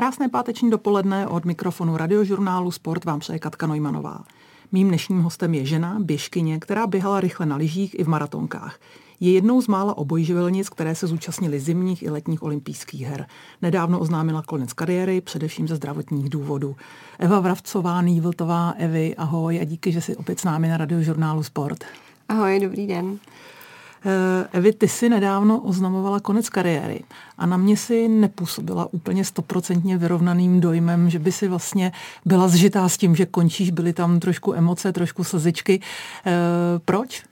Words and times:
Krásné 0.00 0.28
páteční 0.28 0.70
dopoledne 0.70 1.26
od 1.26 1.44
mikrofonu 1.44 1.96
radiožurnálu 1.96 2.70
Sport 2.70 3.04
vám 3.04 3.20
přeje 3.20 3.38
Katka 3.38 3.66
Nojmanová. 3.66 4.24
Mým 4.72 4.88
dnešním 4.88 5.22
hostem 5.22 5.54
je 5.54 5.64
žena, 5.64 5.96
běžkyně, 6.00 6.58
která 6.58 6.86
běhala 6.86 7.20
rychle 7.20 7.46
na 7.46 7.56
lyžích 7.56 7.98
i 7.98 8.04
v 8.04 8.08
maratonkách. 8.08 8.78
Je 9.20 9.32
jednou 9.32 9.62
z 9.62 9.68
mála 9.68 9.98
obojživelnic, 9.98 10.68
které 10.68 10.94
se 10.94 11.06
zúčastnily 11.06 11.60
zimních 11.60 12.02
i 12.02 12.10
letních 12.10 12.42
olympijských 12.42 13.06
her. 13.06 13.26
Nedávno 13.62 14.00
oznámila 14.00 14.42
konec 14.42 14.72
kariéry, 14.72 15.20
především 15.20 15.68
ze 15.68 15.76
zdravotních 15.76 16.30
důvodů. 16.30 16.76
Eva 17.18 17.40
Vravcová, 17.40 18.02
Nývltová, 18.02 18.70
Evy, 18.70 19.16
ahoj 19.16 19.60
a 19.60 19.64
díky, 19.64 19.92
že 19.92 20.00
jsi 20.00 20.16
opět 20.16 20.40
s 20.40 20.44
námi 20.44 20.68
na 20.68 20.76
radiožurnálu 20.76 21.42
Sport. 21.42 21.84
Ahoj, 22.28 22.60
dobrý 22.60 22.86
den. 22.86 23.18
Eh, 24.04 24.48
Evi, 24.52 24.72
ty 24.72 24.88
si 24.88 25.08
nedávno 25.08 25.60
oznamovala 25.60 26.20
konec 26.20 26.48
kariéry 26.48 27.04
a 27.38 27.46
na 27.46 27.56
mě 27.56 27.76
si 27.76 28.08
nepůsobila 28.08 28.88
úplně 28.92 29.24
stoprocentně 29.24 29.98
vyrovnaným 29.98 30.60
dojmem, 30.60 31.10
že 31.10 31.18
by 31.18 31.32
si 31.32 31.48
vlastně 31.48 31.92
byla 32.24 32.48
zžitá 32.48 32.88
s 32.88 32.96
tím, 32.96 33.16
že 33.16 33.26
končíš, 33.26 33.70
byly 33.70 33.92
tam 33.92 34.20
trošku 34.20 34.54
emoce, 34.54 34.92
trošku 34.92 35.24
slzičky. 35.24 35.80
E, 36.26 36.32
proč? 36.84 37.22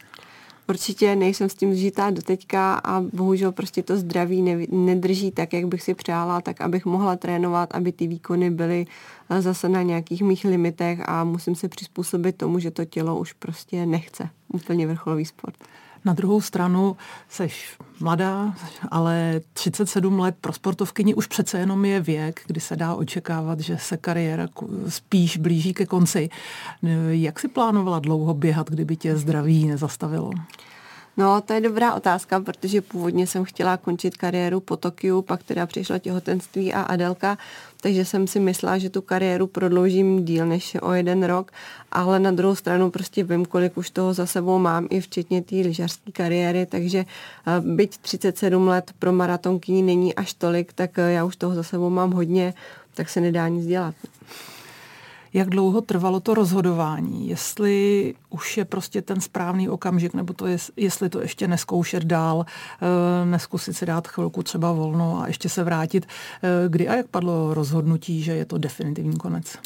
Určitě 0.69 1.16
nejsem 1.16 1.48
s 1.48 1.55
tím 1.55 1.74
zžitá 1.74 2.10
teďka 2.10 2.74
a 2.74 3.01
bohužel 3.01 3.52
prostě 3.52 3.82
to 3.82 3.96
zdraví 3.96 4.43
ne, 4.43 4.66
nedrží 4.71 5.30
tak, 5.30 5.52
jak 5.52 5.65
bych 5.65 5.82
si 5.82 5.95
přála, 5.95 6.41
tak 6.41 6.60
abych 6.60 6.87
mohla 6.87 7.16
trénovat, 7.16 7.74
aby 7.74 7.93
ty 7.93 8.07
výkony 8.07 8.51
byly 8.51 8.87
eh, 9.30 9.43
zase 9.43 9.69
na 9.69 9.82
nějakých 9.82 10.23
mých 10.23 10.45
limitech 10.45 11.09
a 11.09 11.24
musím 11.24 11.55
se 11.55 11.69
přizpůsobit 11.69 12.37
tomu, 12.37 12.59
že 12.59 12.71
to 12.71 12.85
tělo 12.85 13.19
už 13.19 13.32
prostě 13.32 13.87
nechce 13.87 14.29
úplně 14.52 14.87
vrcholový 14.87 15.24
sport. 15.24 15.57
Na 16.05 16.12
druhou 16.12 16.41
stranu 16.41 16.97
seš 17.29 17.77
mladá, 18.01 18.55
ale 18.91 19.41
37 19.52 20.19
let 20.19 20.34
pro 20.41 20.52
sportovkyni 20.52 21.15
už 21.15 21.27
přece 21.27 21.59
jenom 21.59 21.84
je 21.84 22.01
věk, 22.01 22.41
kdy 22.47 22.61
se 22.61 22.77
dá 22.77 22.95
očekávat, 22.95 23.61
že 23.61 23.79
se 23.79 23.97
kariéra 23.97 24.48
spíš 24.88 25.37
blíží 25.37 25.74
ke 25.74 25.87
konci. 25.87 26.29
Jak 27.09 27.41
si 27.41 27.49
plánovala 27.49 27.99
dlouho 27.99 28.35
běhat, 28.35 28.71
kdyby 28.71 28.96
tě 28.96 29.16
zdraví 29.16 29.66
nezastavilo? 29.66 30.30
No, 31.19 31.41
to 31.41 31.52
je 31.52 31.61
dobrá 31.61 31.95
otázka, 31.95 32.41
protože 32.41 32.83
původně 32.83 33.27
jsem 33.27 33.45
chtěla 33.45 33.77
končit 33.77 34.16
kariéru 34.16 34.61
po 34.61 34.77
Tokiu, 34.77 35.23
pak 35.23 35.43
teda 35.43 35.66
přišlo 35.66 35.99
těhotenství 35.99 36.75
a 36.75 36.83
Adelka, 36.83 37.38
takže 37.80 38.05
jsem 38.05 38.27
si 38.27 38.41
myslela, 38.41 38.79
že 38.79 38.91
tu 38.91 39.02
kariéru 39.02 39.47
prodloužím 39.47 40.25
díl 40.25 40.47
než 40.47 40.77
o 40.83 40.93
jeden 40.93 41.23
rok, 41.25 41.52
ale 41.93 42.19
na 42.19 42.30
druhou 42.30 42.55
stranu 42.55 42.91
prostě 42.91 43.25
vím, 43.25 43.47
kolik 43.47 43.77
už 43.77 43.91
toho 43.91 44.15
za 44.15 44.27
sebou 44.27 44.59
mám, 44.59 44.87
i 44.91 45.01
včetně 45.01 45.43
té 45.43 45.57
lyžařské 45.57 46.13
kariéry, 46.13 46.66
takže 46.66 46.99
eh, 46.99 47.60
byť 47.60 47.99
37 47.99 48.69
let 48.69 48.93
pro 48.99 49.13
maratonkyni 49.13 49.82
není 49.82 50.15
až 50.15 50.35
tolik, 50.35 50.73
tak 50.73 50.99
eh, 50.99 51.13
já 51.13 51.25
už 51.25 51.37
toho 51.37 51.55
za 51.55 51.63
sebou 51.63 51.91
mám 51.91 52.10
hodně, 52.10 52.55
tak 52.95 53.09
se 53.09 53.21
nedá 53.21 53.49
nic 53.49 53.66
dělat 53.66 53.95
jak 55.32 55.48
dlouho 55.48 55.80
trvalo 55.80 56.21
to 56.21 56.34
rozhodování, 56.34 57.29
jestli 57.29 58.15
už 58.30 58.57
je 58.57 58.65
prostě 58.65 59.02
ten 59.02 59.21
správný 59.21 59.68
okamžik, 59.68 60.15
nebo 60.15 60.32
to 60.32 60.46
je, 60.46 60.59
jestli 60.76 61.09
to 61.09 61.20
ještě 61.20 61.48
neskoušet 61.48 62.04
dál, 62.04 62.45
eh, 62.46 63.26
neskusit 63.26 63.76
si 63.76 63.87
dát 63.87 64.09
chvilku 64.09 64.43
třeba 64.43 64.72
volno 64.72 65.20
a 65.22 65.26
ještě 65.26 65.48
se 65.48 65.65
vrátit. 65.65 66.06
Eh, 66.06 66.48
kdy 66.69 66.88
a 66.88 66.94
jak 66.94 67.09
padlo 67.09 67.54
rozhodnutí, 67.54 68.22
že 68.22 68.32
je 68.32 68.44
to 68.44 68.59
definitivní 68.59 69.16
konec? 69.16 69.59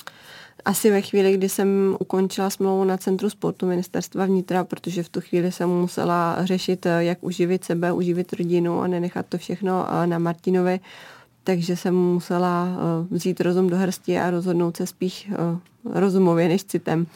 Asi 0.64 0.90
ve 0.90 1.00
chvíli, 1.00 1.32
kdy 1.34 1.48
jsem 1.48 1.96
ukončila 2.00 2.50
smlouvu 2.50 2.84
na 2.84 2.96
Centru 2.96 3.30
sportu 3.30 3.66
ministerstva 3.66 4.26
vnitra, 4.26 4.64
protože 4.64 5.02
v 5.02 5.08
tu 5.08 5.20
chvíli 5.20 5.52
jsem 5.52 5.68
musela 5.68 6.44
řešit, 6.44 6.86
eh, 6.86 7.04
jak 7.04 7.18
uživit 7.20 7.64
sebe, 7.64 7.92
uživit 7.92 8.32
rodinu 8.32 8.80
a 8.80 8.86
nenechat 8.86 9.26
to 9.28 9.38
všechno 9.38 9.86
na 10.06 10.18
Martinovi 10.18 10.80
takže 11.44 11.76
jsem 11.76 11.94
musela 11.94 12.64
uh, 12.64 13.16
vzít 13.16 13.40
rozum 13.40 13.70
do 13.70 13.76
hrsti 13.76 14.18
a 14.18 14.30
rozhodnout 14.30 14.76
se 14.76 14.86
spíš 14.86 15.30
uh, 15.30 15.58
rozumově 15.94 16.48
než 16.48 16.64
citem. 16.64 17.06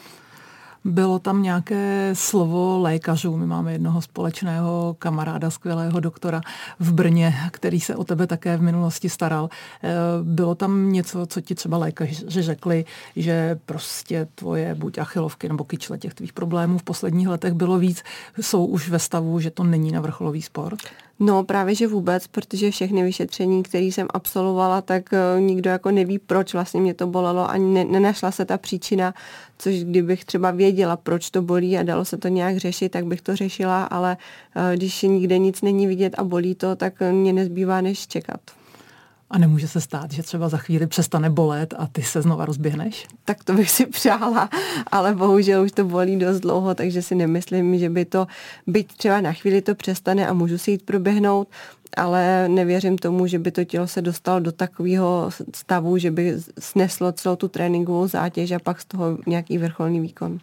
Bylo 0.87 1.19
tam 1.19 1.41
nějaké 1.41 2.09
slovo 2.13 2.79
lékařů. 2.79 3.37
My 3.37 3.45
máme 3.45 3.71
jednoho 3.71 4.01
společného 4.01 4.95
kamaráda, 4.99 5.49
skvělého 5.49 5.99
doktora 5.99 6.41
v 6.79 6.93
Brně, 6.93 7.33
který 7.51 7.79
se 7.79 7.95
o 7.95 8.03
tebe 8.03 8.27
také 8.27 8.57
v 8.57 8.61
minulosti 8.61 9.09
staral. 9.09 9.49
Eh, 9.83 9.89
bylo 10.23 10.55
tam 10.55 10.91
něco, 10.91 11.25
co 11.25 11.41
ti 11.41 11.55
třeba 11.55 11.77
lékaři 11.77 12.15
řekli, 12.27 12.85
že 13.15 13.59
prostě 13.65 14.27
tvoje 14.35 14.75
buď 14.75 14.97
achilovky 14.97 15.49
nebo 15.49 15.63
kyčle 15.63 15.97
těch 15.97 16.13
tvých 16.13 16.33
problémů 16.33 16.77
v 16.77 16.83
posledních 16.83 17.27
letech 17.27 17.53
bylo 17.53 17.79
víc, 17.79 18.03
jsou 18.41 18.65
už 18.65 18.89
ve 18.89 18.99
stavu, 18.99 19.39
že 19.39 19.51
to 19.51 19.63
není 19.63 19.91
na 19.91 20.01
vrcholový 20.01 20.41
sport? 20.41 20.79
No 21.19 21.43
právě, 21.43 21.75
že 21.75 21.87
vůbec, 21.87 22.27
protože 22.27 22.71
všechny 22.71 23.03
vyšetření, 23.03 23.63
které 23.63 23.85
jsem 23.85 24.07
absolvovala, 24.13 24.81
tak 24.81 25.09
uh, 25.11 25.41
nikdo 25.41 25.69
jako 25.69 25.91
neví, 25.91 26.19
proč 26.19 26.53
vlastně 26.53 26.81
mě 26.81 26.93
to 26.93 27.07
bolelo, 27.07 27.47
ne, 27.57 27.85
nenašla 27.85 28.31
se 28.31 28.45
ta 28.45 28.57
příčina, 28.57 29.13
což 29.59 29.83
kdybych 29.83 30.25
třeba 30.25 30.51
věděla, 30.51 30.97
proč 30.97 31.29
to 31.29 31.41
bolí 31.41 31.77
a 31.77 31.83
dalo 31.83 32.05
se 32.05 32.17
to 32.17 32.27
nějak 32.27 32.57
řešit, 32.57 32.89
tak 32.89 33.05
bych 33.05 33.21
to 33.21 33.35
řešila, 33.35 33.83
ale 33.83 34.17
uh, 34.55 34.75
když 34.75 35.01
nikde 35.01 35.37
nic 35.37 35.61
není 35.61 35.87
vidět 35.87 36.15
a 36.17 36.23
bolí 36.23 36.55
to, 36.55 36.75
tak 36.75 36.93
mě 37.11 37.33
nezbývá 37.33 37.81
než 37.81 38.07
čekat. 38.07 38.56
A 39.29 39.37
nemůže 39.37 39.67
se 39.67 39.81
stát, 39.81 40.11
že 40.11 40.23
třeba 40.23 40.49
za 40.49 40.57
chvíli 40.57 40.87
přestane 40.87 41.29
bolet 41.29 41.73
a 41.77 41.87
ty 41.87 42.03
se 42.03 42.21
znova 42.21 42.45
rozběhneš? 42.45 43.07
Tak 43.25 43.43
to 43.43 43.53
bych 43.53 43.71
si 43.71 43.85
přála, 43.85 44.49
ale 44.91 45.15
bohužel 45.15 45.63
už 45.63 45.71
to 45.71 45.85
bolí 45.85 46.19
dost 46.19 46.39
dlouho, 46.39 46.75
takže 46.75 47.01
si 47.01 47.15
nemyslím, 47.15 47.79
že 47.79 47.89
by 47.89 48.05
to, 48.05 48.27
byť 48.67 48.87
třeba 48.97 49.21
na 49.21 49.33
chvíli 49.33 49.61
to 49.61 49.75
přestane 49.75 50.27
a 50.27 50.33
můžu 50.33 50.57
si 50.57 50.71
jít 50.71 50.85
proběhnout, 50.85 51.47
ale 51.97 52.49
nevěřím 52.49 52.97
tomu, 52.97 53.27
že 53.27 53.39
by 53.39 53.51
to 53.51 53.63
tělo 53.63 53.87
se 53.87 54.01
dostalo 54.01 54.39
do 54.39 54.51
takového 54.51 55.29
stavu, 55.55 55.97
že 55.97 56.11
by 56.11 56.33
sneslo 56.59 57.11
celou 57.11 57.35
tu 57.35 57.47
tréninkovou 57.47 58.07
zátěž 58.07 58.51
a 58.51 58.59
pak 58.59 58.81
z 58.81 58.85
toho 58.85 59.17
nějaký 59.27 59.57
vrcholný 59.57 59.99
výkon. 59.99 60.39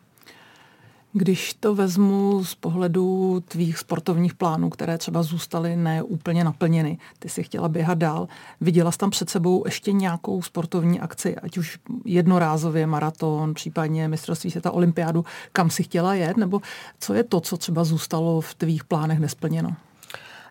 Když 1.16 1.54
to 1.54 1.74
vezmu 1.74 2.44
z 2.44 2.54
pohledu 2.54 3.42
tvých 3.48 3.78
sportovních 3.78 4.34
plánů, 4.34 4.70
které 4.70 4.98
třeba 4.98 5.22
zůstaly 5.22 5.76
neúplně 5.76 6.44
naplněny, 6.44 6.98
ty 7.18 7.28
si 7.28 7.42
chtěla 7.42 7.68
běhat 7.68 7.98
dál, 7.98 8.28
viděla 8.60 8.92
jsi 8.92 8.98
tam 8.98 9.10
před 9.10 9.30
sebou 9.30 9.62
ještě 9.66 9.92
nějakou 9.92 10.42
sportovní 10.42 11.00
akci, 11.00 11.36
ať 11.36 11.58
už 11.58 11.78
jednorázově 12.04 12.86
maraton, 12.86 13.54
případně 13.54 14.08
mistrovství 14.08 14.50
světa, 14.50 14.70
olympiádu, 14.70 15.24
kam 15.52 15.70
si 15.70 15.82
chtěla 15.82 16.14
jet, 16.14 16.36
nebo 16.36 16.60
co 17.00 17.14
je 17.14 17.24
to, 17.24 17.40
co 17.40 17.56
třeba 17.56 17.84
zůstalo 17.84 18.40
v 18.40 18.54
tvých 18.54 18.84
plánech 18.84 19.18
nesplněno? 19.18 19.76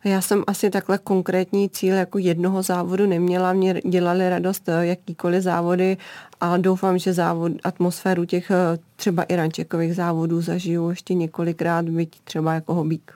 Já 0.03 0.21
jsem 0.21 0.43
asi 0.47 0.69
takhle 0.69 0.97
konkrétní 0.97 1.69
cíl 1.69 1.95
jako 1.95 2.17
jednoho 2.17 2.63
závodu 2.63 3.05
neměla. 3.07 3.53
Mě 3.53 3.81
dělali 3.85 4.29
radost 4.29 4.69
eh, 4.69 4.85
jakýkoliv 4.85 5.43
závody 5.43 5.97
a 6.41 6.57
doufám, 6.57 6.97
že 6.97 7.13
závod, 7.13 7.51
atmosféru 7.63 8.25
těch 8.25 8.51
eh, 8.51 8.79
třeba 8.95 9.23
irančekových 9.23 9.95
závodů 9.95 10.41
zažiju 10.41 10.89
ještě 10.89 11.13
několikrát, 11.13 11.89
byť 11.89 12.21
třeba 12.23 12.53
jako 12.53 12.73
hobík. 12.73 13.11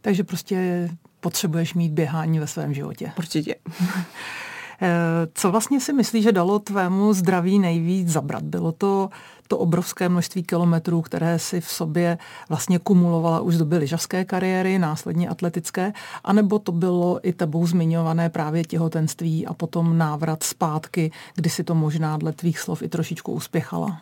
Takže 0.00 0.24
prostě 0.24 0.88
potřebuješ 1.20 1.74
mít 1.74 1.92
běhání 1.92 2.38
ve 2.38 2.46
svém 2.46 2.74
životě. 2.74 3.12
Určitě. 3.18 3.54
Eh, 4.82 4.88
co 5.34 5.50
vlastně 5.50 5.80
si 5.80 5.92
myslíš, 5.92 6.24
že 6.24 6.32
dalo 6.32 6.58
tvému 6.58 7.12
zdraví 7.12 7.58
nejvíc 7.58 8.08
zabrat? 8.08 8.42
Bylo 8.42 8.72
to 8.72 9.08
to 9.48 9.58
obrovské 9.58 10.08
množství 10.08 10.42
kilometrů, 10.42 11.02
které 11.02 11.38
si 11.38 11.60
v 11.60 11.68
sobě 11.68 12.18
vlastně 12.48 12.78
kumulovala 12.78 13.40
už 13.40 13.54
z 13.54 13.58
doby 13.58 13.76
lyžařské 13.76 14.24
kariéry, 14.24 14.78
následně 14.78 15.28
atletické, 15.28 15.92
anebo 16.24 16.58
to 16.58 16.72
bylo 16.72 17.20
i 17.22 17.32
tebou 17.32 17.66
zmiňované 17.66 18.30
právě 18.30 18.64
těhotenství 18.64 19.46
a 19.46 19.54
potom 19.54 19.98
návrat 19.98 20.42
zpátky, 20.42 21.12
kdy 21.34 21.50
si 21.50 21.64
to 21.64 21.74
možná 21.74 22.16
dle 22.16 22.32
tvých 22.32 22.58
slov 22.58 22.82
i 22.82 22.88
trošičku 22.88 23.32
uspěchala? 23.32 24.00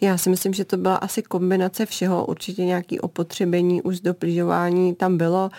Já 0.00 0.18
si 0.18 0.30
myslím, 0.30 0.54
že 0.54 0.64
to 0.64 0.76
byla 0.76 0.96
asi 0.96 1.22
kombinace 1.22 1.86
všeho, 1.86 2.26
určitě 2.26 2.64
nějaký 2.64 3.00
opotřebení 3.00 3.82
už 3.82 4.00
do 4.00 4.14
pližování 4.14 4.94
tam 4.94 5.16
bylo, 5.16 5.50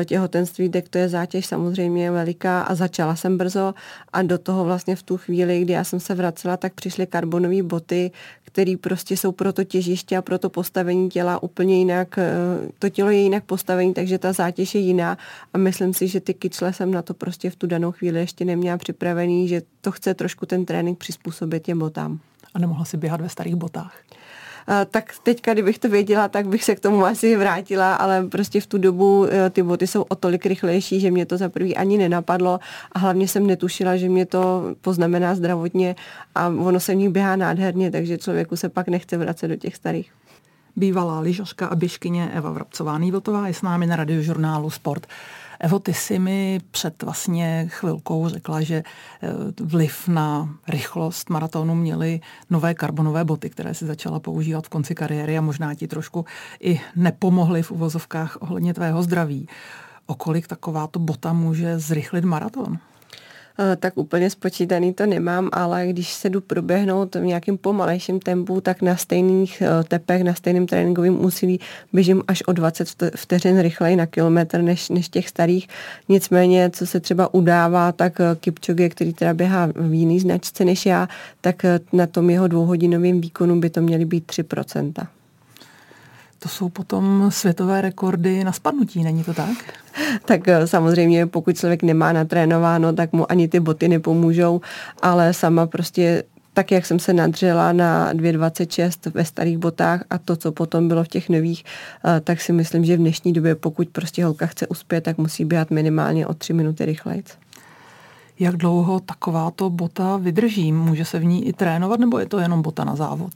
eh, 0.00 0.04
těhotenství, 0.04 0.68
tak 0.68 0.88
to 0.88 0.98
je 0.98 1.08
zátěž 1.08 1.46
samozřejmě 1.46 2.10
veliká 2.10 2.62
a 2.62 2.74
začala 2.74 3.16
jsem 3.16 3.38
brzo. 3.38 3.74
A 4.12 4.22
do 4.22 4.38
toho 4.38 4.64
vlastně 4.64 4.96
v 4.96 5.02
tu 5.02 5.16
chvíli, 5.16 5.60
kdy 5.60 5.72
já 5.72 5.84
jsem 5.84 6.00
se 6.00 6.14
vracela, 6.14 6.56
tak 6.56 6.74
přišly 6.74 7.06
karbonové 7.06 7.62
boty, 7.62 8.10
které 8.52 8.74
prostě 8.80 9.16
jsou 9.16 9.32
pro 9.32 9.52
to 9.52 9.64
těžiště 9.64 10.16
a 10.16 10.22
pro 10.22 10.38
to 10.38 10.50
postavení 10.50 11.10
těla 11.10 11.42
úplně 11.42 11.78
jinak, 11.78 12.18
eh, 12.18 12.32
to 12.78 12.88
tělo 12.88 13.10
je 13.10 13.18
jinak 13.18 13.44
postavení, 13.44 13.94
takže 13.94 14.18
ta 14.18 14.32
zátěž 14.32 14.74
je 14.74 14.80
jiná 14.80 15.18
a 15.54 15.58
myslím 15.58 15.94
si, 15.94 16.08
že 16.08 16.20
ty 16.20 16.34
kyčle 16.34 16.72
jsem 16.72 16.90
na 16.90 17.02
to 17.02 17.14
prostě 17.14 17.50
v 17.50 17.56
tu 17.56 17.66
danou 17.66 17.92
chvíli 17.92 18.20
ještě 18.20 18.44
neměla 18.44 18.78
připravený, 18.78 19.48
že 19.48 19.62
to 19.80 19.92
chce 19.92 20.14
trošku 20.14 20.46
ten 20.46 20.64
trénink 20.64 20.98
přizpůsobit 20.98 21.62
těm 21.62 21.78
botám 21.78 22.20
a 22.54 22.58
nemohla 22.58 22.84
si 22.84 22.96
běhat 22.96 23.20
ve 23.20 23.28
starých 23.28 23.54
botách. 23.54 23.98
Uh, 24.68 24.74
tak 24.90 25.14
teďka, 25.22 25.52
kdybych 25.52 25.78
to 25.78 25.88
věděla, 25.88 26.28
tak 26.28 26.46
bych 26.46 26.64
se 26.64 26.74
k 26.74 26.80
tomu 26.80 27.04
asi 27.04 27.36
vrátila, 27.36 27.94
ale 27.94 28.26
prostě 28.28 28.60
v 28.60 28.66
tu 28.66 28.78
dobu 28.78 29.20
uh, 29.20 29.28
ty 29.50 29.62
boty 29.62 29.86
jsou 29.86 30.02
o 30.02 30.14
tolik 30.14 30.46
rychlejší, 30.46 31.00
že 31.00 31.10
mě 31.10 31.26
to 31.26 31.36
za 31.36 31.48
prvý 31.48 31.76
ani 31.76 31.98
nenapadlo 31.98 32.60
a 32.92 32.98
hlavně 32.98 33.28
jsem 33.28 33.46
netušila, 33.46 33.96
že 33.96 34.08
mě 34.08 34.26
to 34.26 34.74
poznamená 34.80 35.34
zdravotně 35.34 35.96
a 36.34 36.48
ono 36.48 36.80
se 36.80 36.92
v 36.92 36.96
nich 36.96 37.08
běhá 37.08 37.36
nádherně, 37.36 37.90
takže 37.90 38.18
člověku 38.18 38.56
se 38.56 38.68
pak 38.68 38.88
nechce 38.88 39.16
vracet 39.16 39.48
do 39.48 39.56
těch 39.56 39.76
starých. 39.76 40.12
Bývalá 40.76 41.20
lyžařka 41.20 41.66
a 41.66 41.74
běžkyně 41.76 42.30
Eva 42.34 42.50
Vrabcová 42.50 42.98
Nývltová 42.98 43.48
je 43.48 43.54
s 43.54 43.62
námi 43.62 43.86
na 43.86 43.96
radiožurnálu 43.96 44.70
Sport. 44.70 45.06
Evo, 45.64 45.78
ty 45.78 45.94
jsi 45.94 46.18
mi 46.18 46.60
před 46.70 47.02
vlastně 47.02 47.66
chvilkou 47.68 48.28
řekla, 48.28 48.60
že 48.60 48.82
eh, 49.22 49.28
vliv 49.60 50.08
na 50.08 50.54
rychlost 50.68 51.30
maratonu 51.30 51.74
měly 51.74 52.20
nové 52.50 52.74
karbonové 52.74 53.24
boty, 53.24 53.50
které 53.50 53.74
si 53.74 53.86
začala 53.86 54.20
používat 54.20 54.66
v 54.66 54.68
konci 54.68 54.94
kariéry 54.94 55.38
a 55.38 55.40
možná 55.40 55.74
ti 55.74 55.88
trošku 55.88 56.24
i 56.60 56.80
nepomohly 56.96 57.62
v 57.62 57.70
uvozovkách 57.70 58.36
ohledně 58.40 58.74
tvého 58.74 59.02
zdraví. 59.02 59.48
O 60.06 60.14
kolik 60.14 60.46
takováto 60.46 60.98
bota 60.98 61.32
může 61.32 61.78
zrychlit 61.78 62.24
maraton? 62.24 62.78
Eh, 63.58 63.76
tak 63.76 63.96
úplně 63.96 64.30
spočítaný 64.30 64.94
to 64.94 65.06
nemám, 65.06 65.48
ale 65.52 65.86
když 65.86 66.12
se 66.12 66.30
jdu 66.30 66.40
proběhnout 66.40 67.14
v 67.14 67.24
nějakým 67.24 67.58
pomalejším 67.58 68.20
tempu, 68.20 68.60
tak 68.60 68.82
na 68.82 68.96
stejných 68.96 69.62
eh, 69.62 69.84
tepech, 69.84 70.24
na 70.24 70.34
stejným 70.34 70.66
tréninkovém 70.66 71.24
úsilí 71.24 71.60
běžím 71.92 72.22
až 72.28 72.42
o 72.42 72.52
20 72.52 72.88
vteřin 73.16 73.60
rychleji 73.60 73.96
na 73.96 74.06
kilometr 74.06 74.62
než, 74.62 74.88
než 74.88 75.08
těch 75.08 75.28
starých. 75.28 75.68
Nicméně, 76.08 76.70
co 76.70 76.86
se 76.86 77.00
třeba 77.00 77.34
udává, 77.34 77.92
tak 77.92 78.20
eh, 78.20 78.36
Kipchoge, 78.40 78.88
který 78.88 79.12
teda 79.12 79.34
běhá 79.34 79.68
v 79.74 79.94
jiný 79.94 80.20
značce 80.20 80.64
než 80.64 80.86
já, 80.86 81.08
tak 81.40 81.66
na 81.92 82.06
tom 82.06 82.30
jeho 82.30 82.48
dvouhodinovém 82.48 83.20
výkonu 83.20 83.60
by 83.60 83.70
to 83.70 83.80
měly 83.80 84.04
být 84.04 84.32
3% 84.32 85.06
to 86.42 86.48
jsou 86.48 86.68
potom 86.68 87.26
světové 87.28 87.80
rekordy 87.80 88.44
na 88.44 88.52
spadnutí, 88.52 89.04
není 89.04 89.24
to 89.24 89.34
tak? 89.34 89.74
tak 90.24 90.48
eh, 90.48 90.66
samozřejmě 90.66 91.26
pokud 91.26 91.56
člověk 91.56 91.82
nemá 91.82 92.12
natrénováno, 92.12 92.92
tak 92.92 93.12
mu 93.12 93.30
ani 93.30 93.48
ty 93.48 93.60
boty 93.60 93.88
nepomůžou, 93.88 94.60
ale 95.02 95.34
sama 95.34 95.66
prostě 95.66 96.24
tak, 96.54 96.70
jak 96.70 96.86
jsem 96.86 96.98
se 96.98 97.12
nadřela 97.12 97.72
na 97.72 98.14
2,26 98.14 99.12
ve 99.14 99.24
starých 99.24 99.58
botách 99.58 100.04
a 100.10 100.18
to, 100.18 100.36
co 100.36 100.52
potom 100.52 100.88
bylo 100.88 101.04
v 101.04 101.08
těch 101.08 101.28
nových, 101.28 101.64
eh, 102.04 102.20
tak 102.20 102.40
si 102.40 102.52
myslím, 102.52 102.84
že 102.84 102.96
v 102.96 103.00
dnešní 103.00 103.32
době, 103.32 103.54
pokud 103.54 103.88
prostě 103.88 104.24
holka 104.24 104.46
chce 104.46 104.66
uspět, 104.66 105.00
tak 105.00 105.18
musí 105.18 105.44
běhat 105.44 105.70
minimálně 105.70 106.26
o 106.26 106.34
3 106.34 106.52
minuty 106.52 106.84
rychleji. 106.84 107.22
Jak 108.38 108.56
dlouho 108.56 109.00
takováto 109.00 109.70
bota 109.70 110.16
vydrží? 110.16 110.72
Může 110.72 111.04
se 111.04 111.18
v 111.18 111.24
ní 111.24 111.48
i 111.48 111.52
trénovat, 111.52 112.00
nebo 112.00 112.18
je 112.18 112.26
to 112.26 112.38
jenom 112.38 112.62
bota 112.62 112.84
na 112.84 112.96
závod? 112.96 113.32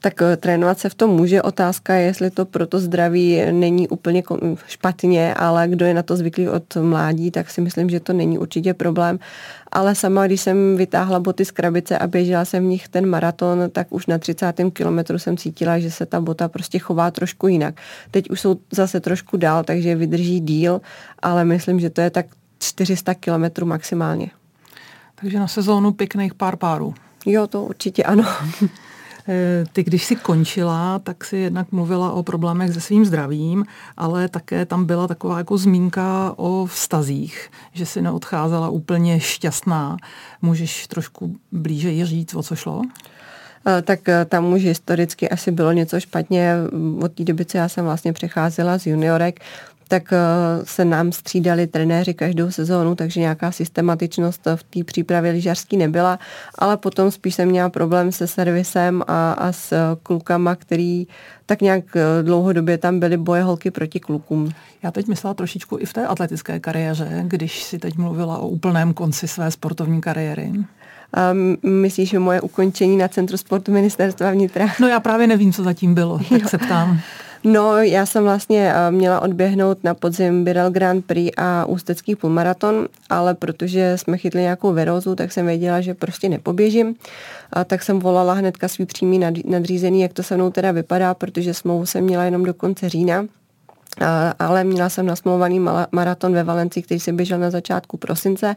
Tak 0.00 0.22
eh, 0.22 0.36
trénovat 0.36 0.78
se 0.78 0.88
v 0.88 0.94
tom 0.94 1.10
může. 1.10 1.42
Otázka 1.42 1.94
je, 1.94 2.06
jestli 2.06 2.30
to 2.30 2.44
pro 2.44 2.66
to 2.66 2.78
zdraví 2.78 3.42
není 3.50 3.88
úplně 3.88 4.22
špatně, 4.66 5.34
ale 5.34 5.68
kdo 5.68 5.86
je 5.86 5.94
na 5.94 6.02
to 6.02 6.16
zvyklý 6.16 6.48
od 6.48 6.76
mládí, 6.76 7.30
tak 7.30 7.50
si 7.50 7.60
myslím, 7.60 7.90
že 7.90 8.00
to 8.00 8.12
není 8.12 8.38
určitě 8.38 8.74
problém. 8.74 9.18
Ale 9.72 9.94
sama, 9.94 10.26
když 10.26 10.40
jsem 10.40 10.76
vytáhla 10.76 11.20
boty 11.20 11.44
z 11.44 11.50
krabice 11.50 11.98
a 11.98 12.06
běžela 12.06 12.44
jsem 12.44 12.64
v 12.64 12.66
nich 12.66 12.88
ten 12.88 13.06
maraton, 13.06 13.70
tak 13.72 13.86
už 13.90 14.06
na 14.06 14.18
30. 14.18 14.54
kilometru 14.72 15.18
jsem 15.18 15.36
cítila, 15.36 15.78
že 15.78 15.90
se 15.90 16.06
ta 16.06 16.20
bota 16.20 16.48
prostě 16.48 16.78
chová 16.78 17.10
trošku 17.10 17.48
jinak. 17.48 17.74
Teď 18.10 18.30
už 18.30 18.40
jsou 18.40 18.56
zase 18.70 19.00
trošku 19.00 19.36
dál, 19.36 19.64
takže 19.64 19.94
vydrží 19.94 20.40
díl, 20.40 20.80
ale 21.22 21.44
myslím, 21.44 21.80
že 21.80 21.90
to 21.90 22.00
je 22.00 22.10
tak 22.10 22.26
400 22.58 23.14
kilometrů 23.14 23.66
maximálně. 23.66 24.30
Takže 25.20 25.38
na 25.38 25.48
sezónu 25.48 25.92
pěkných 25.92 26.34
pár 26.34 26.56
párů. 26.56 26.94
Jo, 27.26 27.46
to 27.46 27.62
určitě 27.62 28.04
ano. 28.04 28.24
Eh, 29.28 29.64
ty, 29.72 29.84
když 29.84 30.04
si 30.04 30.16
končila, 30.16 30.98
tak 30.98 31.24
si 31.24 31.36
jednak 31.36 31.72
mluvila 31.72 32.12
o 32.12 32.22
problémech 32.22 32.72
se 32.72 32.80
svým 32.80 33.04
zdravím, 33.04 33.64
ale 33.96 34.28
také 34.28 34.66
tam 34.66 34.84
byla 34.84 35.06
taková 35.06 35.38
jako 35.38 35.58
zmínka 35.58 36.32
o 36.36 36.66
vztazích, 36.66 37.50
že 37.72 37.86
si 37.86 38.02
neodcházela 38.02 38.68
úplně 38.68 39.20
šťastná. 39.20 39.96
Můžeš 40.42 40.86
trošku 40.86 41.36
blíže 41.52 42.06
říct, 42.06 42.34
o 42.34 42.42
co 42.42 42.56
šlo? 42.56 42.82
Eh, 43.66 43.82
tak 43.82 44.08
eh, 44.08 44.24
tam 44.24 44.52
už 44.52 44.62
historicky 44.62 45.28
asi 45.28 45.50
bylo 45.50 45.72
něco 45.72 46.00
špatně. 46.00 46.54
Od 47.00 47.12
té 47.12 47.24
doby, 47.24 47.44
co 47.44 47.58
já 47.58 47.68
jsem 47.68 47.84
vlastně 47.84 48.12
přecházela 48.12 48.78
z 48.78 48.86
juniorek, 48.86 49.40
tak 49.88 50.12
eh, 50.12 50.18
se 50.64 50.84
nám 50.84 51.12
střídali 51.12 51.66
trenéři 51.66 52.14
každou 52.14 52.50
sezónu, 52.50 52.94
takže 52.94 53.20
nějaká 53.20 53.52
systematičnost 53.52 54.48
v 54.56 54.62
té 54.62 54.84
přípravě 54.84 55.32
lyžařský 55.32 55.76
nebyla, 55.76 56.18
ale 56.58 56.76
potom 56.76 57.10
spíš 57.10 57.34
jsem 57.34 57.48
měla 57.48 57.70
problém 57.70 58.12
se 58.12 58.26
servisem 58.26 59.02
a, 59.06 59.32
a 59.32 59.52
s 59.52 59.96
klukama, 60.02 60.54
který 60.54 61.06
tak 61.46 61.62
nějak 61.62 61.84
eh, 61.96 62.22
dlouhodobě 62.22 62.78
tam 62.78 63.00
byly 63.00 63.16
boje 63.16 63.42
holky 63.42 63.70
proti 63.70 64.00
klukům. 64.00 64.50
Já 64.82 64.90
teď 64.90 65.06
myslela 65.06 65.34
trošičku 65.34 65.78
i 65.80 65.86
v 65.86 65.92
té 65.92 66.06
atletické 66.06 66.60
kariéře, 66.60 67.24
když 67.26 67.62
si 67.62 67.78
teď 67.78 67.96
mluvila 67.96 68.38
o 68.38 68.48
úplném 68.48 68.94
konci 68.94 69.28
své 69.28 69.50
sportovní 69.50 70.00
kariéry. 70.00 70.52
Um, 71.32 71.56
myslíš, 71.80 72.10
že 72.10 72.18
moje 72.18 72.40
ukončení 72.40 72.96
na 72.96 73.08
Centru 73.08 73.36
sportu 73.36 73.72
ministerstva 73.72 74.30
vnitra? 74.30 74.66
No 74.80 74.88
já 74.88 75.00
právě 75.00 75.26
nevím, 75.26 75.52
co 75.52 75.62
zatím 75.62 75.94
bylo, 75.94 76.18
tak 76.18 76.42
jo. 76.42 76.48
se 76.48 76.58
ptám. 76.58 77.00
No, 77.48 77.78
já 77.78 78.06
jsem 78.06 78.24
vlastně 78.24 78.72
eh, 78.74 78.90
měla 78.90 79.20
odběhnout 79.20 79.84
na 79.84 79.94
podzim 79.94 80.44
Birel 80.44 80.70
Grand 80.70 81.04
Prix 81.06 81.32
a 81.36 81.64
Ústecký 81.64 82.16
půlmaraton, 82.16 82.88
ale 83.10 83.34
protože 83.34 83.92
jsme 83.98 84.18
chytli 84.18 84.40
nějakou 84.40 84.72
verózu, 84.72 85.14
tak 85.14 85.32
jsem 85.32 85.46
věděla, 85.46 85.80
že 85.80 85.94
prostě 85.94 86.28
nepoběžím. 86.28 86.94
A 87.52 87.64
tak 87.64 87.82
jsem 87.82 87.98
volala 87.98 88.32
hnedka 88.32 88.68
svý 88.68 88.86
přímý 88.86 89.20
nadřízený, 89.44 90.00
jak 90.00 90.12
to 90.12 90.22
se 90.22 90.34
mnou 90.36 90.50
teda 90.50 90.72
vypadá, 90.72 91.14
protože 91.14 91.54
smlouvu 91.54 91.86
jsem 91.86 92.04
měla 92.04 92.24
jenom 92.24 92.44
do 92.44 92.54
konce 92.54 92.88
října. 92.88 93.26
A, 94.00 94.34
ale 94.38 94.64
měla 94.64 94.88
jsem 94.88 95.06
nasmluvaný 95.06 95.60
maraton 95.92 96.32
ve 96.32 96.44
Valencii, 96.44 96.82
který 96.82 97.00
se 97.00 97.12
běžel 97.12 97.38
na 97.38 97.50
začátku 97.50 97.96
prosince 97.96 98.56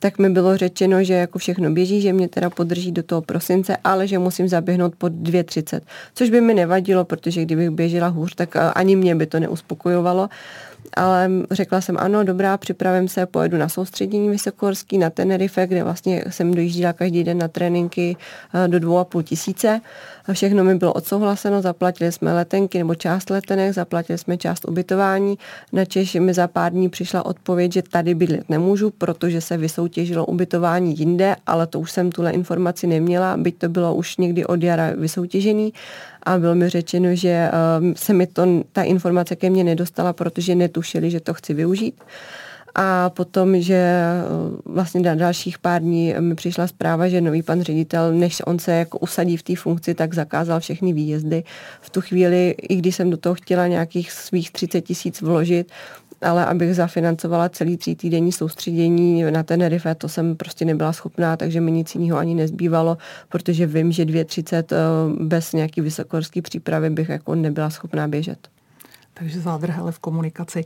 tak 0.00 0.18
mi 0.18 0.30
bylo 0.30 0.56
řečeno, 0.56 1.04
že 1.04 1.14
jako 1.14 1.38
všechno 1.38 1.70
běží, 1.70 2.00
že 2.00 2.12
mě 2.12 2.28
teda 2.28 2.50
podrží 2.50 2.92
do 2.92 3.02
toho 3.02 3.22
prosince, 3.22 3.76
ale 3.84 4.06
že 4.06 4.18
musím 4.18 4.48
zaběhnout 4.48 4.96
pod 4.96 5.12
2.30, 5.12 5.80
což 6.14 6.30
by 6.30 6.40
mi 6.40 6.54
nevadilo, 6.54 7.04
protože 7.04 7.42
kdybych 7.42 7.70
běžela 7.70 8.08
hůř, 8.08 8.34
tak 8.34 8.56
eh, 8.56 8.60
ani 8.60 8.96
mě 8.96 9.14
by 9.14 9.26
to 9.26 9.40
neuspokojovalo 9.40 10.28
ale 10.94 11.30
řekla 11.50 11.80
jsem 11.80 11.96
ano, 11.98 12.24
dobrá, 12.24 12.56
připravím 12.56 13.08
se, 13.08 13.26
pojedu 13.26 13.56
na 13.56 13.68
soustředění 13.68 14.30
vysokohorský 14.30 14.98
na 14.98 15.10
Tenerife, 15.10 15.66
kde 15.66 15.84
vlastně 15.84 16.24
jsem 16.28 16.54
dojížděla 16.54 16.92
každý 16.92 17.24
den 17.24 17.38
na 17.38 17.48
tréninky 17.48 18.16
eh, 18.54 18.68
do 18.68 18.78
dvou 18.78 18.98
a 18.98 19.04
půl 19.04 19.22
tisíce. 19.22 19.80
Všechno 20.32 20.64
mi 20.64 20.74
bylo 20.74 20.92
odsouhlaseno, 20.92 21.62
zaplatili 21.62 22.12
jsme 22.12 22.34
letenky 22.34 22.78
nebo 22.78 22.94
část 22.94 23.30
letenek, 23.30 23.74
zaplatili 23.74 24.18
jsme 24.18 24.36
část 24.36 24.64
ubytování. 24.68 25.38
Na 25.72 25.84
Češ 25.84 26.14
mi 26.14 26.34
za 26.34 26.48
pár 26.48 26.72
dní 26.72 26.88
přišla 26.88 27.26
odpověď, 27.26 27.72
že 27.72 27.82
tady 27.82 28.14
bydlet 28.14 28.48
nemůžu, 28.50 28.90
protože 28.90 29.40
se 29.40 29.56
vysoutěžilo 29.56 30.26
ubytování 30.26 30.98
jinde, 30.98 31.36
ale 31.46 31.66
to 31.66 31.80
už 31.80 31.90
jsem 31.90 32.12
tuhle 32.12 32.30
informaci 32.30 32.86
neměla, 32.86 33.36
byť 33.36 33.58
to 33.58 33.68
bylo 33.68 33.94
už 33.94 34.16
někdy 34.16 34.46
od 34.46 34.62
jara 34.62 34.92
vysoutěžený 34.96 35.72
a 36.22 36.38
bylo 36.38 36.54
mi 36.54 36.68
řečeno, 36.68 37.14
že 37.14 37.50
uh, 37.80 37.92
se 37.96 38.12
mi 38.12 38.26
to, 38.26 38.62
ta 38.72 38.82
informace 38.82 39.36
ke 39.36 39.50
mně 39.50 39.64
nedostala, 39.64 40.12
protože 40.12 40.54
netušili, 40.54 41.10
že 41.10 41.20
to 41.20 41.34
chci 41.34 41.54
využít. 41.54 41.94
A 42.74 43.10
potom, 43.10 43.60
že 43.60 43.94
uh, 44.64 44.74
vlastně 44.74 45.00
na 45.00 45.14
dalších 45.14 45.58
pár 45.58 45.82
dní 45.82 46.14
mi 46.20 46.34
přišla 46.34 46.66
zpráva, 46.66 47.08
že 47.08 47.20
nový 47.20 47.42
pan 47.42 47.62
ředitel, 47.62 48.12
než 48.12 48.42
on 48.46 48.58
se 48.58 48.72
jako 48.72 48.98
usadí 48.98 49.36
v 49.36 49.42
té 49.42 49.56
funkci, 49.56 49.94
tak 49.94 50.14
zakázal 50.14 50.60
všechny 50.60 50.92
výjezdy. 50.92 51.44
V 51.80 51.90
tu 51.90 52.00
chvíli, 52.00 52.54
i 52.68 52.76
když 52.76 52.96
jsem 52.96 53.10
do 53.10 53.16
toho 53.16 53.34
chtěla 53.34 53.66
nějakých 53.66 54.12
svých 54.12 54.50
30 54.50 54.80
tisíc 54.80 55.20
vložit, 55.20 55.72
ale 56.22 56.46
abych 56.46 56.74
zafinancovala 56.74 57.48
celý 57.48 57.76
tří 57.76 57.96
týdenní 57.96 58.32
soustředění 58.32 59.22
na 59.22 59.42
Tenerife, 59.42 59.94
to 59.94 60.08
jsem 60.08 60.36
prostě 60.36 60.64
nebyla 60.64 60.92
schopná, 60.92 61.36
takže 61.36 61.60
mi 61.60 61.72
nic 61.72 61.94
jiného 61.94 62.18
ani 62.18 62.34
nezbývalo, 62.34 62.98
protože 63.28 63.66
vím, 63.66 63.92
že 63.92 64.04
2.30 64.04 64.64
eh, 64.72 65.24
bez 65.24 65.52
nějaký 65.52 65.80
vysokorský 65.80 66.42
přípravy 66.42 66.90
bych 66.90 67.08
jako 67.08 67.34
nebyla 67.34 67.70
schopná 67.70 68.08
běžet. 68.08 68.48
Takže 69.14 69.40
zádrhele 69.40 69.92
v 69.92 69.98
komunikaci. 69.98 70.64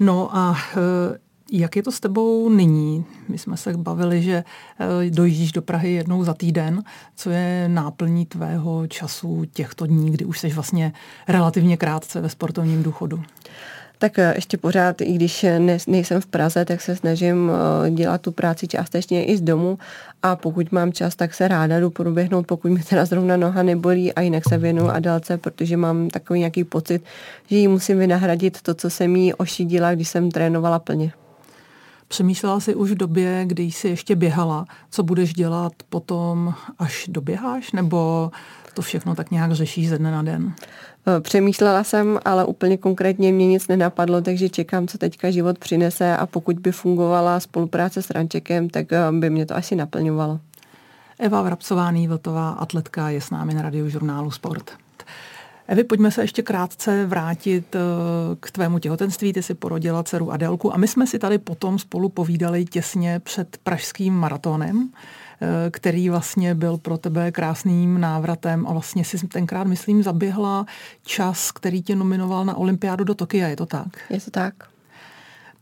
No 0.00 0.36
a 0.36 0.56
eh, 0.76 1.18
jak 1.50 1.76
je 1.76 1.82
to 1.82 1.92
s 1.92 2.00
tebou 2.00 2.48
nyní? 2.48 3.04
My 3.28 3.38
jsme 3.38 3.56
se 3.56 3.76
bavili, 3.76 4.22
že 4.22 4.44
eh, 4.80 5.10
dojíždíš 5.10 5.52
do 5.52 5.62
Prahy 5.62 5.92
jednou 5.92 6.24
za 6.24 6.34
týden. 6.34 6.82
Co 7.16 7.30
je 7.30 7.68
náplní 7.68 8.26
tvého 8.26 8.86
času 8.86 9.44
těchto 9.52 9.86
dní, 9.86 10.10
kdy 10.10 10.24
už 10.24 10.38
jsi 10.38 10.48
vlastně 10.48 10.92
relativně 11.28 11.76
krátce 11.76 12.20
ve 12.20 12.28
sportovním 12.28 12.82
důchodu? 12.82 13.22
tak 14.00 14.18
eh, 14.18 14.32
ještě 14.36 14.56
pořád, 14.56 15.00
i 15.00 15.12
když 15.12 15.42
ne, 15.58 15.78
nejsem 15.86 16.20
v 16.20 16.26
Praze, 16.26 16.64
tak 16.64 16.80
se 16.80 16.96
snažím 16.96 17.50
eh, 17.86 17.90
dělat 17.90 18.20
tu 18.20 18.32
práci 18.32 18.68
částečně 18.68 19.24
i 19.24 19.36
z 19.36 19.40
domu 19.40 19.78
a 20.22 20.36
pokud 20.36 20.72
mám 20.72 20.92
čas, 20.92 21.16
tak 21.16 21.34
se 21.34 21.48
ráda 21.48 21.80
jdu 21.80 21.90
proběhnout, 21.90 22.46
pokud 22.46 22.70
mi 22.70 22.82
teda 22.82 23.04
zrovna 23.04 23.36
noha 23.36 23.62
nebolí 23.62 24.12
a 24.12 24.20
jinak 24.20 24.42
se 24.48 24.58
věnu 24.58 24.90
a 24.90 24.98
dálce, 24.98 25.38
protože 25.38 25.76
mám 25.76 26.10
takový 26.10 26.38
nějaký 26.38 26.64
pocit, 26.64 27.02
že 27.46 27.56
jí 27.56 27.68
musím 27.68 27.98
vynahradit 27.98 28.62
to, 28.62 28.74
co 28.74 28.90
jsem 28.90 29.16
jí 29.16 29.34
ošidila, 29.34 29.94
když 29.94 30.08
jsem 30.08 30.30
trénovala 30.30 30.78
plně. 30.78 31.12
Přemýšlela 32.10 32.60
jsi 32.60 32.74
už 32.74 32.90
v 32.90 32.94
době, 32.94 33.42
kdy 33.46 33.62
jsi 33.62 33.88
ještě 33.88 34.16
běhala, 34.16 34.66
co 34.90 35.02
budeš 35.02 35.34
dělat 35.34 35.72
potom, 35.88 36.54
až 36.78 37.04
doběháš, 37.08 37.72
nebo 37.72 38.30
to 38.74 38.82
všechno 38.82 39.14
tak 39.14 39.30
nějak 39.30 39.52
řešíš 39.52 39.88
ze 39.88 39.98
dne 39.98 40.10
na 40.10 40.22
den? 40.22 40.54
Eh, 41.06 41.20
přemýšlela 41.20 41.84
jsem, 41.84 42.18
ale 42.24 42.44
úplně 42.44 42.76
konkrétně 42.76 43.32
mě 43.32 43.46
nic 43.46 43.68
nenapadlo, 43.68 44.20
takže 44.20 44.48
čekám, 44.48 44.86
co 44.86 44.98
teďka 44.98 45.30
život 45.30 45.58
přinese 45.58 46.16
a 46.16 46.26
pokud 46.26 46.58
by 46.58 46.72
fungovala 46.72 47.40
spolupráce 47.40 48.02
s 48.02 48.10
Rančekem, 48.10 48.70
tak 48.70 48.92
eh, 48.92 49.12
by 49.12 49.30
mě 49.30 49.46
to 49.46 49.56
asi 49.56 49.76
naplňovalo. 49.76 50.40
Eva 51.18 51.42
Vrabcová, 51.42 51.92
Vltová 52.08 52.50
atletka, 52.50 53.10
je 53.10 53.20
s 53.20 53.30
námi 53.30 53.54
na 53.54 53.62
radiožurnálu 53.62 54.30
Sport. 54.30 54.70
Evi, 55.70 55.84
pojďme 55.84 56.10
se 56.10 56.22
ještě 56.22 56.42
krátce 56.42 57.06
vrátit 57.06 57.74
eh, 57.74 57.78
k 58.40 58.50
tvému 58.50 58.78
těhotenství. 58.78 59.32
Ty 59.32 59.42
si 59.42 59.54
porodila 59.54 60.02
dceru 60.02 60.32
Adelku 60.32 60.74
a 60.74 60.76
my 60.76 60.88
jsme 60.88 61.06
si 61.06 61.18
tady 61.18 61.38
potom 61.38 61.78
spolu 61.78 62.08
povídali 62.08 62.64
těsně 62.64 63.20
před 63.20 63.56
pražským 63.62 64.14
maratonem, 64.14 64.88
eh, 65.40 65.70
který 65.70 66.10
vlastně 66.10 66.54
byl 66.54 66.78
pro 66.78 66.98
tebe 66.98 67.32
krásným 67.32 68.00
návratem 68.00 68.66
a 68.66 68.72
vlastně 68.72 69.04
si 69.04 69.26
tenkrát, 69.26 69.66
myslím, 69.66 70.02
zaběhla 70.02 70.66
čas, 71.04 71.52
který 71.52 71.82
tě 71.82 71.96
nominoval 71.96 72.44
na 72.44 72.56
olympiádu 72.56 73.04
do 73.04 73.14
Tokia, 73.14 73.48
je 73.48 73.56
to 73.56 73.66
tak? 73.66 73.88
Je 74.10 74.20
to 74.20 74.30
tak. 74.30 74.54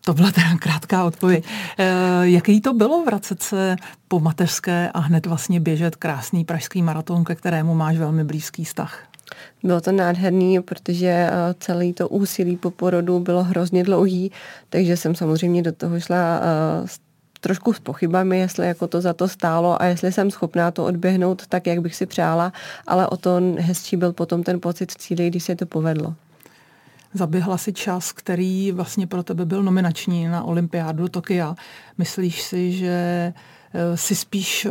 To 0.01 0.15
byla 0.15 0.31
teda 0.31 0.57
krátká 0.59 1.05
odpověď. 1.05 1.45
E, 1.79 1.87
jaký 2.23 2.61
to 2.61 2.73
bylo 2.73 3.05
vracet 3.05 3.43
se 3.43 3.77
po 4.09 4.21
mateřské 4.21 4.91
a 4.95 4.99
hned 4.99 5.27
vlastně 5.27 5.61
běžet 5.61 5.97
krásný 5.97 6.45
pražský 6.45 6.83
maraton, 6.83 7.25
ke 7.25 7.35
kterému 7.35 7.75
máš 7.75 7.97
velmi 7.97 8.25
blízký 8.25 8.65
vztah? 8.65 9.08
Bylo 9.63 9.81
to 9.81 9.93
nádherný, 9.93 10.61
protože 10.61 11.07
eh, 11.07 11.31
celé 11.61 11.93
to 11.93 12.09
úsilí 12.09 12.57
po 12.57 12.71
porodu 12.71 13.21
bylo 13.21 13.45
hrozně 13.45 13.85
dlouhý, 13.85 14.33
takže 14.71 14.97
jsem 14.97 15.15
samozřejmě 15.15 15.63
do 15.63 15.73
toho 15.73 16.01
šla 16.01 16.41
eh, 16.43 16.87
trošku 17.41 17.73
s 17.73 17.79
pochybami, 17.81 18.39
jestli 18.39 18.67
jako 18.67 18.87
to 18.87 19.01
za 19.01 19.13
to 19.13 19.29
stálo 19.29 19.83
a 19.83 19.85
jestli 19.85 20.13
jsem 20.13 20.31
schopná 20.31 20.71
to 20.71 20.85
odběhnout 20.85 21.47
tak, 21.47 21.67
jak 21.67 21.81
bych 21.81 21.97
si 21.97 22.07
přála, 22.07 22.53
ale 22.87 23.07
o 23.07 23.17
to 23.17 23.41
hezčí 23.59 23.97
byl 23.97 24.13
potom 24.13 24.43
ten 24.43 24.61
pocit 24.61 24.93
v 24.93 24.97
cíli, 24.97 25.31
když 25.31 25.45
se 25.45 25.57
to 25.57 25.67
povedlo. 25.67 26.15
Zaběhla 27.15 27.59
si 27.59 27.73
čas, 27.73 28.13
který 28.13 28.73
vlastně 28.73 29.07
pro 29.07 29.23
tebe 29.23 29.45
byl 29.45 29.63
nominační 29.63 30.29
na 30.29 30.45
olympiádu 30.45 31.09
Tokia. 31.09 31.55
Myslíš 31.99 32.43
si, 32.43 32.73
že 32.73 33.33
eh, 33.75 33.97
si 33.97 34.15
spíš 34.15 34.67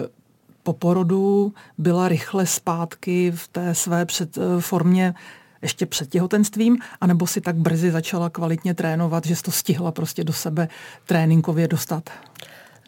po 0.68 0.74
porodu 0.74 1.54
byla 1.78 2.08
rychle 2.08 2.46
zpátky 2.46 3.32
v 3.36 3.48
té 3.48 3.76
své 3.76 4.06
před, 4.06 4.38
eh, 4.38 4.62
formě 4.62 5.14
ještě 5.62 5.86
před 5.86 6.10
těhotenstvím, 6.10 6.78
anebo 7.02 7.28
si 7.28 7.42
tak 7.42 7.56
brzy 7.56 7.92
začala 7.92 8.30
kvalitně 8.30 8.74
trénovat, 8.74 9.26
že 9.26 9.44
to 9.44 9.52
stihla 9.52 9.92
prostě 9.92 10.24
do 10.24 10.34
sebe 10.34 10.68
tréninkově 11.06 11.68
dostat? 11.68 12.10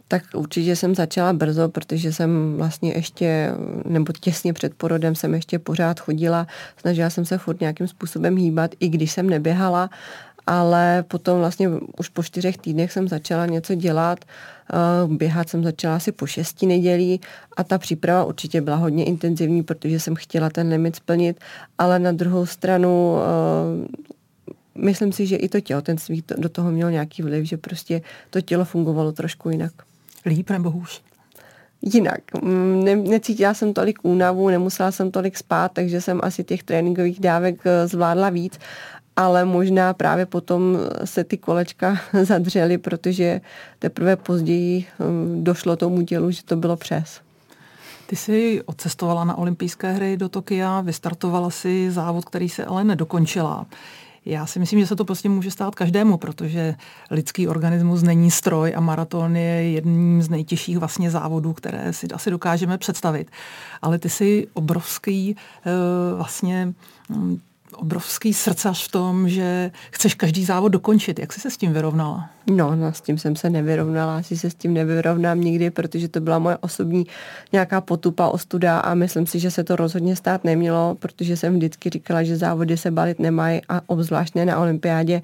Tak 0.07 0.23
určitě 0.35 0.75
jsem 0.75 0.95
začala 0.95 1.33
brzo, 1.33 1.69
protože 1.69 2.13
jsem 2.13 2.57
vlastně 2.57 2.93
ještě, 2.95 3.55
nebo 3.85 4.13
těsně 4.13 4.53
před 4.53 4.73
porodem 4.73 5.15
jsem 5.15 5.33
ještě 5.33 5.59
pořád 5.59 5.99
chodila, 5.99 6.47
snažila 6.77 7.09
jsem 7.09 7.25
se 7.25 7.37
furt 7.37 7.59
nějakým 7.59 7.87
způsobem 7.87 8.35
hýbat, 8.35 8.71
i 8.79 8.89
když 8.89 9.11
jsem 9.11 9.29
neběhala, 9.29 9.89
ale 10.49 11.03
potom 11.07 11.39
vlastně 11.39 11.69
už 11.99 12.09
po 12.09 12.23
čtyřech 12.23 12.57
týdnech 12.57 12.91
jsem 12.91 13.07
začala 13.07 13.45
něco 13.45 13.75
dělat, 13.75 14.25
eh, 14.25 14.75
běhat 15.07 15.49
jsem 15.49 15.63
začala 15.63 15.95
asi 15.95 16.11
po 16.11 16.25
šesti 16.25 16.65
nedělí 16.65 17.21
a 17.57 17.63
ta 17.63 17.77
příprava 17.77 18.23
určitě 18.23 18.61
byla 18.61 18.75
hodně 18.75 19.05
intenzivní, 19.05 19.63
protože 19.63 19.99
jsem 19.99 20.15
chtěla 20.15 20.49
ten 20.49 20.69
limit 20.69 20.95
splnit, 20.95 21.39
ale 21.77 21.99
na 21.99 22.11
druhou 22.11 22.45
stranu 22.45 23.17
eh, 23.17 23.87
myslím 24.75 25.11
si, 25.11 25.27
že 25.27 25.35
i 25.35 25.49
to 25.49 25.59
těhotenství 25.59 26.23
do 26.37 26.49
toho 26.49 26.71
mělo 26.71 26.89
nějaký 26.89 27.21
vliv, 27.21 27.45
že 27.45 27.57
prostě 27.57 28.01
to 28.29 28.41
tělo 28.41 28.65
fungovalo 28.65 29.11
trošku 29.11 29.49
jinak. 29.49 29.71
Líp 30.25 30.49
nebo 30.49 30.69
hůř? 30.69 31.01
Jinak. 31.81 32.21
Mm, 32.41 32.83
ne, 32.83 32.95
necítila 32.95 33.53
jsem 33.53 33.73
tolik 33.73 33.99
únavu, 34.03 34.49
nemusela 34.49 34.91
jsem 34.91 35.11
tolik 35.11 35.37
spát, 35.37 35.71
takže 35.73 36.01
jsem 36.01 36.19
asi 36.23 36.43
těch 36.43 36.63
tréninkových 36.63 37.19
dávek 37.19 37.61
eh, 37.65 37.87
zvládla 37.87 38.29
víc, 38.29 38.59
ale 39.19 39.45
možná 39.45 39.93
právě 39.93 40.25
potom 40.25 40.77
se 41.05 41.23
ty 41.23 41.37
kolečka 41.37 41.97
zadřely, 42.23 42.77
protože 42.77 43.41
teprve 43.79 44.15
později 44.15 44.85
hm, 44.99 45.43
došlo 45.43 45.75
tomu 45.75 46.05
tělu, 46.05 46.31
že 46.31 46.43
to 46.43 46.55
bylo 46.55 46.75
přes. 46.75 47.21
Ty 48.07 48.15
jsi 48.15 48.61
odcestovala 48.65 49.23
na 49.23 49.37
olympijské 49.37 49.91
hry 49.91 50.17
do 50.17 50.29
Tokia, 50.29 50.81
vystartovala 50.81 51.49
si 51.49 51.91
závod, 51.91 52.25
který 52.25 52.49
se 52.49 52.65
ale 52.65 52.83
nedokončila. 52.83 53.65
Já 54.25 54.45
si 54.45 54.59
myslím, 54.59 54.79
že 54.79 54.87
se 54.87 54.95
to 54.95 55.05
prostě 55.05 55.29
může 55.29 55.51
stát 55.51 55.75
každému, 55.75 56.17
protože 56.17 56.75
lidský 57.11 57.47
organismus 57.47 58.01
není 58.01 58.31
stroj 58.31 58.73
a 58.75 58.79
maraton 58.79 59.35
je 59.35 59.71
jedním 59.71 60.21
z 60.21 60.29
nejtěžších 60.29 60.77
vlastně 60.77 61.11
závodů, 61.11 61.53
které 61.53 61.93
si 61.93 62.07
asi 62.07 62.31
dokážeme 62.31 62.77
představit. 62.77 63.31
Ale 63.81 63.99
ty 63.99 64.09
jsi 64.09 64.47
obrovský 64.53 65.35
eh, 65.35 65.71
vlastně 66.15 66.73
hm, 67.09 67.39
obrovský 67.75 68.33
srdcař 68.33 68.87
v 68.87 68.91
tom, 68.91 69.29
že 69.29 69.71
chceš 69.91 70.13
každý 70.13 70.45
závod 70.45 70.71
dokončit. 70.71 71.19
Jak 71.19 71.33
jsi 71.33 71.39
se 71.39 71.51
s 71.51 71.57
tím 71.57 71.73
vyrovnala? 71.73 72.29
No, 72.49 72.75
no, 72.75 72.93
s 72.93 73.01
tím 73.01 73.17
jsem 73.17 73.35
se 73.35 73.49
nevyrovnala, 73.49 74.17
asi 74.17 74.37
se 74.37 74.49
s 74.49 74.55
tím 74.55 74.73
nevyrovnám 74.73 75.41
nikdy, 75.41 75.69
protože 75.69 76.07
to 76.07 76.19
byla 76.19 76.39
moje 76.39 76.57
osobní 76.57 77.05
nějaká 77.51 77.81
potupa, 77.81 78.27
ostuda 78.27 78.79
a 78.79 78.93
myslím 78.93 79.27
si, 79.27 79.39
že 79.39 79.51
se 79.51 79.63
to 79.63 79.75
rozhodně 79.75 80.15
stát 80.15 80.43
nemělo, 80.43 80.95
protože 80.99 81.37
jsem 81.37 81.55
vždycky 81.55 81.89
říkala, 81.89 82.23
že 82.23 82.37
závody 82.37 82.77
se 82.77 82.91
balit 82.91 83.19
nemají 83.19 83.61
a 83.69 83.81
obzvlášť 83.87 84.35
ne 84.35 84.45
na 84.45 84.59
olympiádě, 84.59 85.21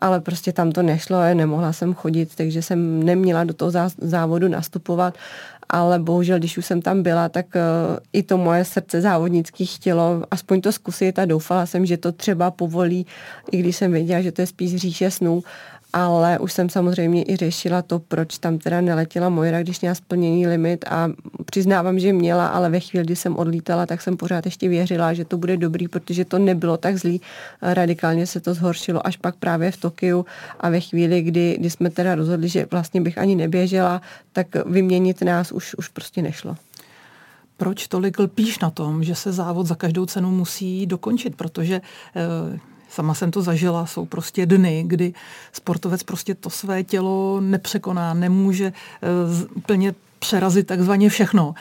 ale 0.00 0.20
prostě 0.20 0.52
tam 0.52 0.72
to 0.72 0.82
nešlo 0.82 1.18
nemohla 1.34 1.72
jsem 1.72 1.94
chodit, 1.94 2.34
takže 2.34 2.62
jsem 2.62 3.02
neměla 3.02 3.44
do 3.44 3.54
toho 3.54 3.72
závodu 3.98 4.48
nastupovat 4.48 5.14
ale 5.68 5.98
bohužel, 5.98 6.38
když 6.38 6.58
už 6.58 6.66
jsem 6.66 6.82
tam 6.82 7.02
byla, 7.02 7.28
tak 7.28 7.46
uh, 7.46 7.96
i 8.12 8.22
to 8.22 8.38
moje 8.38 8.64
srdce 8.64 9.00
závodnický 9.00 9.66
chtělo 9.66 10.22
aspoň 10.30 10.60
to 10.60 10.72
zkusit 10.72 11.18
a 11.18 11.24
doufala 11.24 11.66
jsem, 11.66 11.86
že 11.86 11.96
to 11.96 12.12
třeba 12.12 12.50
povolí, 12.50 13.06
i 13.52 13.58
když 13.58 13.76
jsem 13.76 13.92
věděla, 13.92 14.20
že 14.20 14.32
to 14.32 14.40
je 14.40 14.46
spíš 14.46 14.76
říše 14.76 15.10
snů 15.10 15.42
ale 15.92 16.38
už 16.38 16.52
jsem 16.52 16.68
samozřejmě 16.68 17.24
i 17.28 17.36
řešila 17.36 17.82
to, 17.82 17.98
proč 17.98 18.38
tam 18.38 18.58
teda 18.58 18.80
neletěla 18.80 19.28
Mojra, 19.28 19.62
když 19.62 19.80
měla 19.80 19.94
splněný 19.94 20.46
limit 20.46 20.84
a 20.88 21.08
přiznávám, 21.44 21.98
že 21.98 22.12
měla, 22.12 22.46
ale 22.46 22.70
ve 22.70 22.80
chvíli, 22.80 23.04
kdy 23.04 23.16
jsem 23.16 23.36
odlítala, 23.36 23.86
tak 23.86 24.02
jsem 24.02 24.16
pořád 24.16 24.44
ještě 24.44 24.68
věřila, 24.68 25.12
že 25.12 25.24
to 25.24 25.36
bude 25.36 25.56
dobrý, 25.56 25.88
protože 25.88 26.24
to 26.24 26.38
nebylo 26.38 26.76
tak 26.76 26.96
zlý. 26.96 27.20
Radikálně 27.62 28.26
se 28.26 28.40
to 28.40 28.54
zhoršilo 28.54 29.06
až 29.06 29.16
pak 29.16 29.36
právě 29.36 29.70
v 29.70 29.76
Tokiu 29.76 30.26
a 30.60 30.70
ve 30.70 30.80
chvíli, 30.80 31.22
kdy, 31.22 31.56
kdy 31.58 31.70
jsme 31.70 31.90
teda 31.90 32.14
rozhodli, 32.14 32.48
že 32.48 32.66
vlastně 32.70 33.00
bych 33.00 33.18
ani 33.18 33.36
neběžela, 33.36 34.02
tak 34.32 34.46
vyměnit 34.66 35.22
nás 35.22 35.52
už, 35.52 35.74
už 35.74 35.88
prostě 35.88 36.22
nešlo. 36.22 36.56
Proč 37.56 37.88
tolik 37.88 38.18
lpíš 38.18 38.58
na 38.58 38.70
tom, 38.70 39.04
že 39.04 39.14
se 39.14 39.32
závod 39.32 39.66
za 39.66 39.74
každou 39.74 40.06
cenu 40.06 40.30
musí 40.30 40.86
dokončit? 40.86 41.36
Protože 41.36 41.80
eh, 42.16 42.58
Sama 42.88 43.14
jsem 43.14 43.30
to 43.30 43.42
zažila, 43.42 43.86
jsou 43.86 44.06
prostě 44.06 44.46
dny, 44.46 44.84
kdy 44.86 45.12
sportovec 45.52 46.02
prostě 46.02 46.34
to 46.34 46.50
své 46.50 46.84
tělo 46.84 47.40
nepřekoná, 47.40 48.14
nemůže 48.14 48.72
uh, 48.72 49.56
úplně 49.56 49.94
přerazit 50.18 50.66
takzvaně 50.66 51.08
všechno. 51.08 51.48
Uh, 51.48 51.54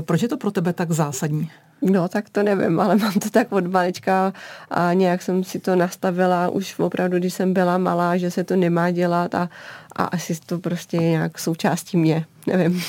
proč 0.00 0.22
je 0.22 0.28
to 0.28 0.36
pro 0.36 0.50
tebe 0.50 0.72
tak 0.72 0.92
zásadní? 0.92 1.50
No, 1.82 2.08
tak 2.08 2.30
to 2.30 2.42
nevím, 2.42 2.80
ale 2.80 2.96
mám 3.02 3.12
to 3.12 3.30
tak 3.30 3.52
od 3.52 3.66
malička 3.66 4.32
a 4.70 4.92
nějak 4.92 5.22
jsem 5.22 5.44
si 5.44 5.58
to 5.58 5.76
nastavila 5.76 6.48
už 6.48 6.78
opravdu, 6.78 7.18
když 7.18 7.34
jsem 7.34 7.52
byla 7.52 7.78
malá, 7.78 8.16
že 8.16 8.30
se 8.30 8.44
to 8.44 8.56
nemá 8.56 8.90
dělat 8.90 9.34
a, 9.34 9.48
a 9.96 10.04
asi 10.04 10.34
to 10.46 10.58
prostě 10.58 10.96
je 10.96 11.10
nějak 11.10 11.38
součástí 11.38 11.96
mě, 11.96 12.26
nevím. 12.46 12.82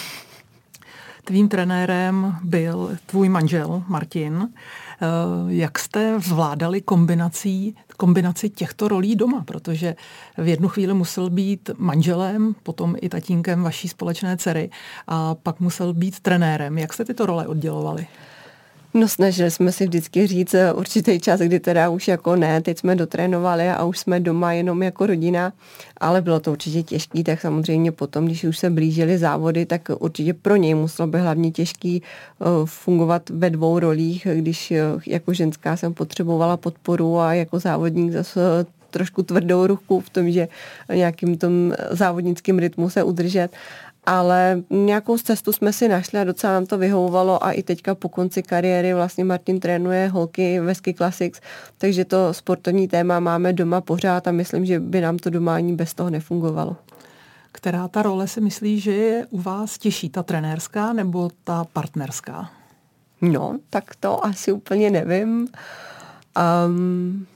Tvým 1.23 1.49
trenérem 1.49 2.35
byl 2.43 2.97
tvůj 3.05 3.29
manžel 3.29 3.83
Martin. 3.87 4.47
Eh, 5.01 5.07
jak 5.47 5.79
jste 5.79 6.19
zvládali 6.19 6.81
kombinací, 6.81 7.75
kombinaci 7.97 8.49
těchto 8.49 8.87
rolí 8.87 9.15
doma? 9.15 9.43
Protože 9.43 9.95
v 10.37 10.47
jednu 10.47 10.67
chvíli 10.67 10.93
musel 10.93 11.29
být 11.29 11.69
manželem, 11.77 12.55
potom 12.63 12.95
i 13.01 13.09
tatínkem 13.09 13.63
vaší 13.63 13.87
společné 13.87 14.37
dcery 14.37 14.69
a 15.07 15.35
pak 15.35 15.59
musel 15.59 15.93
být 15.93 16.19
trenérem. 16.19 16.77
Jak 16.77 16.93
jste 16.93 17.05
tyto 17.05 17.25
role 17.25 17.47
oddělovali? 17.47 18.07
No 18.97 19.07
snažili 19.07 19.51
jsme 19.51 19.71
si 19.71 19.85
vždycky 19.85 20.27
říct 20.27 20.53
eh, 20.53 20.73
určitý 20.73 21.19
čas, 21.19 21.39
kdy 21.39 21.59
teda 21.59 21.89
už 21.89 22.07
jako 22.07 22.35
ne, 22.35 22.61
teď 22.61 22.79
jsme 22.79 22.95
dotrénovali 22.95 23.69
a 23.69 23.83
už 23.83 23.99
jsme 23.99 24.19
doma 24.19 24.53
jenom 24.53 24.83
jako 24.83 25.05
rodina, 25.05 25.53
ale 25.97 26.21
bylo 26.21 26.39
to 26.39 26.51
určitě 26.51 26.83
těžký, 26.83 27.23
tak 27.23 27.41
samozřejmě 27.41 27.91
potom, 27.91 28.25
když 28.25 28.43
už 28.43 28.57
se 28.57 28.69
blížily 28.69 29.17
závody, 29.17 29.65
tak 29.65 29.81
určitě 29.99 30.33
pro 30.33 30.55
něj 30.55 30.73
muselo 30.73 31.07
být 31.07 31.19
hlavně 31.19 31.51
těžký 31.51 32.01
uh, 32.39 32.65
fungovat 32.65 33.29
ve 33.29 33.49
dvou 33.49 33.79
rolích, 33.79 34.27
když 34.33 34.71
uh, 34.71 35.01
jako 35.07 35.33
ženská 35.33 35.77
jsem 35.77 35.93
potřebovala 35.93 36.57
podporu 36.57 37.19
a 37.19 37.33
jako 37.33 37.59
závodník 37.59 38.11
zase 38.11 38.39
trošku 38.95 39.23
tvrdou 39.23 39.67
ruku 39.67 39.99
v 39.99 40.09
tom, 40.09 40.31
že 40.31 40.47
nějakým 40.87 41.37
tom 41.37 41.73
závodnickým 41.91 42.59
rytmu 42.59 42.89
se 42.89 43.03
udržet 43.03 43.51
ale 44.05 44.63
nějakou 44.69 45.17
cestu 45.17 45.51
jsme 45.51 45.73
si 45.73 45.87
našli 45.87 46.19
a 46.19 46.23
docela 46.23 46.53
nám 46.53 46.65
to 46.65 46.77
vyhovovalo 46.77 47.43
a 47.45 47.51
i 47.51 47.63
teďka 47.63 47.95
po 47.95 48.09
konci 48.09 48.43
kariéry 48.43 48.93
vlastně 48.93 49.23
Martin 49.23 49.59
trénuje 49.59 50.07
holky 50.07 50.59
ve 50.59 50.75
Ski 50.75 50.93
Classics, 50.93 51.41
takže 51.77 52.05
to 52.05 52.33
sportovní 52.33 52.87
téma 52.87 53.19
máme 53.19 53.53
doma 53.53 53.81
pořád 53.81 54.27
a 54.27 54.31
myslím, 54.31 54.65
že 54.65 54.79
by 54.79 55.01
nám 55.01 55.17
to 55.17 55.29
doma 55.29 55.55
ani 55.55 55.73
bez 55.73 55.93
toho 55.93 56.09
nefungovalo. 56.09 56.75
Která 57.51 57.87
ta 57.87 58.01
role 58.01 58.27
si 58.27 58.41
myslí, 58.41 58.79
že 58.79 58.91
je 58.91 59.25
u 59.29 59.41
vás 59.41 59.77
těžší, 59.77 60.09
ta 60.09 60.23
trenérská 60.23 60.93
nebo 60.93 61.29
ta 61.43 61.65
partnerská? 61.73 62.49
No, 63.21 63.59
tak 63.69 63.95
to 63.95 64.25
asi 64.25 64.51
úplně 64.51 64.91
nevím. 64.91 65.47
Um, 66.67 67.27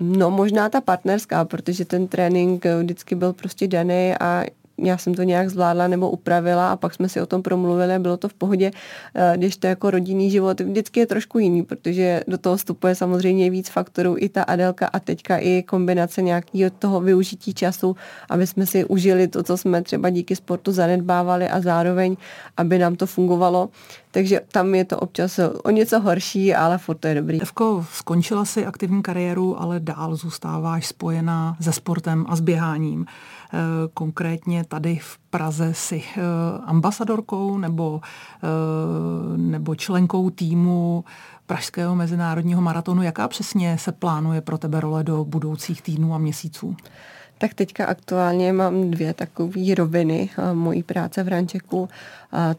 no 0.00 0.30
možná 0.30 0.68
ta 0.68 0.80
partnerská, 0.80 1.44
protože 1.44 1.84
ten 1.84 2.08
trénink 2.08 2.64
vždycky 2.64 3.14
byl 3.14 3.32
prostě 3.32 3.68
daný 3.68 4.14
a 4.20 4.44
já 4.82 4.98
jsem 4.98 5.14
to 5.14 5.22
nějak 5.22 5.50
zvládla 5.50 5.88
nebo 5.88 6.10
upravila 6.10 6.72
a 6.72 6.76
pak 6.76 6.94
jsme 6.94 7.08
si 7.08 7.20
o 7.20 7.26
tom 7.26 7.42
promluvili, 7.42 7.98
bylo 7.98 8.16
to 8.16 8.28
v 8.28 8.34
pohodě, 8.34 8.70
eh, 9.14 9.32
když 9.36 9.56
to 9.56 9.66
jako 9.66 9.90
rodinný 9.90 10.30
život 10.30 10.60
vždycky 10.60 11.00
je 11.00 11.06
trošku 11.06 11.38
jiný, 11.38 11.62
protože 11.62 12.22
do 12.28 12.38
toho 12.38 12.56
vstupuje 12.56 12.94
samozřejmě 12.94 13.50
víc 13.50 13.68
faktorů, 13.68 14.16
i 14.18 14.28
ta 14.28 14.42
Adelka 14.42 14.86
a 14.86 14.98
teďka 14.98 15.38
i 15.38 15.62
kombinace 15.62 16.22
nějakého 16.22 16.70
toho 16.78 17.00
využití 17.00 17.54
času, 17.54 17.96
aby 18.30 18.46
jsme 18.46 18.66
si 18.66 18.84
užili 18.84 19.28
to, 19.28 19.42
co 19.42 19.56
jsme 19.56 19.82
třeba 19.82 20.10
díky 20.10 20.36
sportu 20.36 20.72
zanedbávali 20.72 21.48
a 21.48 21.60
zároveň, 21.60 22.16
aby 22.56 22.78
nám 22.78 22.96
to 22.96 23.06
fungovalo. 23.06 23.68
Takže 24.10 24.40
tam 24.52 24.74
je 24.74 24.84
to 24.84 24.98
občas 24.98 25.40
o 25.62 25.70
něco 25.70 26.00
horší, 26.00 26.54
ale 26.54 26.78
furt 26.78 26.96
to 26.96 27.08
je 27.08 27.14
dobrý. 27.14 27.42
Evko, 27.42 27.86
skončila 27.92 28.44
si 28.44 28.66
aktivní 28.66 29.02
kariéru, 29.02 29.60
ale 29.60 29.80
dál 29.80 30.16
zůstáváš 30.16 30.86
spojená 30.86 31.56
se 31.60 31.72
sportem 31.72 32.26
a 32.28 32.36
s 32.36 32.40
běháním. 32.40 33.06
Eh, 33.52 33.88
konkrétně 33.94 34.64
tady 34.64 34.98
v 35.02 35.18
Praze 35.30 35.74
si 35.74 36.02
eh, 36.16 36.20
ambasadorkou 36.64 37.58
nebo, 37.58 38.00
eh, 38.04 38.46
nebo 39.36 39.74
členkou 39.74 40.30
týmu 40.30 41.04
Pražského 41.46 41.96
mezinárodního 41.96 42.60
maratonu. 42.60 43.02
Jaká 43.02 43.28
přesně 43.28 43.78
se 43.78 43.92
plánuje 43.92 44.40
pro 44.40 44.58
tebe 44.58 44.80
role 44.80 45.04
do 45.04 45.24
budoucích 45.24 45.82
týdnů 45.82 46.14
a 46.14 46.18
měsíců? 46.18 46.76
Tak 47.38 47.54
teďka 47.54 47.86
aktuálně 47.86 48.52
mám 48.52 48.90
dvě 48.90 49.14
takové 49.14 49.74
roviny 49.74 50.30
mojí 50.52 50.82
práce 50.82 51.22
v 51.22 51.28
Rančeku. 51.28 51.88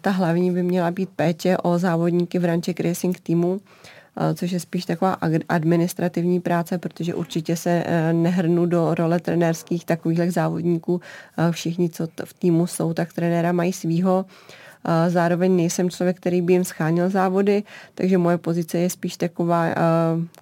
Ta 0.01 0.11
hlavní 0.11 0.51
by 0.51 0.63
měla 0.63 0.91
být 0.91 1.09
péče 1.09 1.57
o 1.57 1.77
závodníky 1.77 2.39
v 2.39 2.45
Ranček 2.45 2.79
Racing 2.79 3.19
týmu, 3.19 3.61
což 4.33 4.51
je 4.51 4.59
spíš 4.59 4.85
taková 4.85 5.17
administrativní 5.49 6.39
práce, 6.39 6.77
protože 6.77 7.13
určitě 7.13 7.55
se 7.55 7.83
e, 7.85 8.13
nehrnu 8.13 8.65
do 8.65 8.95
role 8.95 9.19
trenérských 9.19 9.85
takových 9.85 10.33
závodníků. 10.33 11.01
Všichni, 11.51 11.89
co 11.89 12.07
v 12.25 12.33
týmu 12.33 12.67
jsou, 12.67 12.93
tak 12.93 13.13
trenéra 13.13 13.51
mají 13.51 13.73
svýho. 13.73 14.25
Zároveň 15.07 15.55
nejsem 15.55 15.89
člověk, 15.89 16.17
který 16.17 16.41
by 16.41 16.53
jim 16.53 16.63
schánil 16.63 17.09
závody, 17.09 17.63
takže 17.95 18.17
moje 18.17 18.37
pozice 18.37 18.77
je 18.77 18.89
spíš 18.89 19.17
taková 19.17 19.75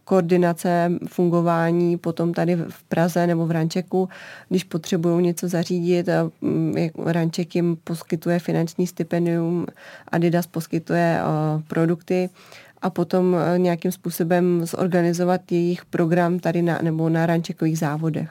koordinace 0.03 0.91
fungování 1.07 1.97
potom 1.97 2.33
tady 2.33 2.55
v 2.55 2.83
Praze 2.83 3.27
nebo 3.27 3.45
v 3.45 3.51
Rančeku, 3.51 4.09
když 4.49 4.63
potřebují 4.63 5.23
něco 5.23 5.47
zařídit. 5.47 6.09
Ranček 7.05 7.55
jim 7.55 7.77
poskytuje 7.83 8.39
finanční 8.39 8.88
stipendium, 8.88 9.65
Adidas 10.07 10.47
poskytuje 10.47 11.19
produkty 11.67 12.29
a 12.81 12.89
potom 12.89 13.36
nějakým 13.57 13.91
způsobem 13.91 14.65
zorganizovat 14.65 15.51
jejich 15.51 15.86
program 15.86 16.39
tady 16.39 16.62
na, 16.62 16.79
nebo 16.81 17.09
na 17.09 17.25
rančekových 17.25 17.79
závodech. 17.79 18.29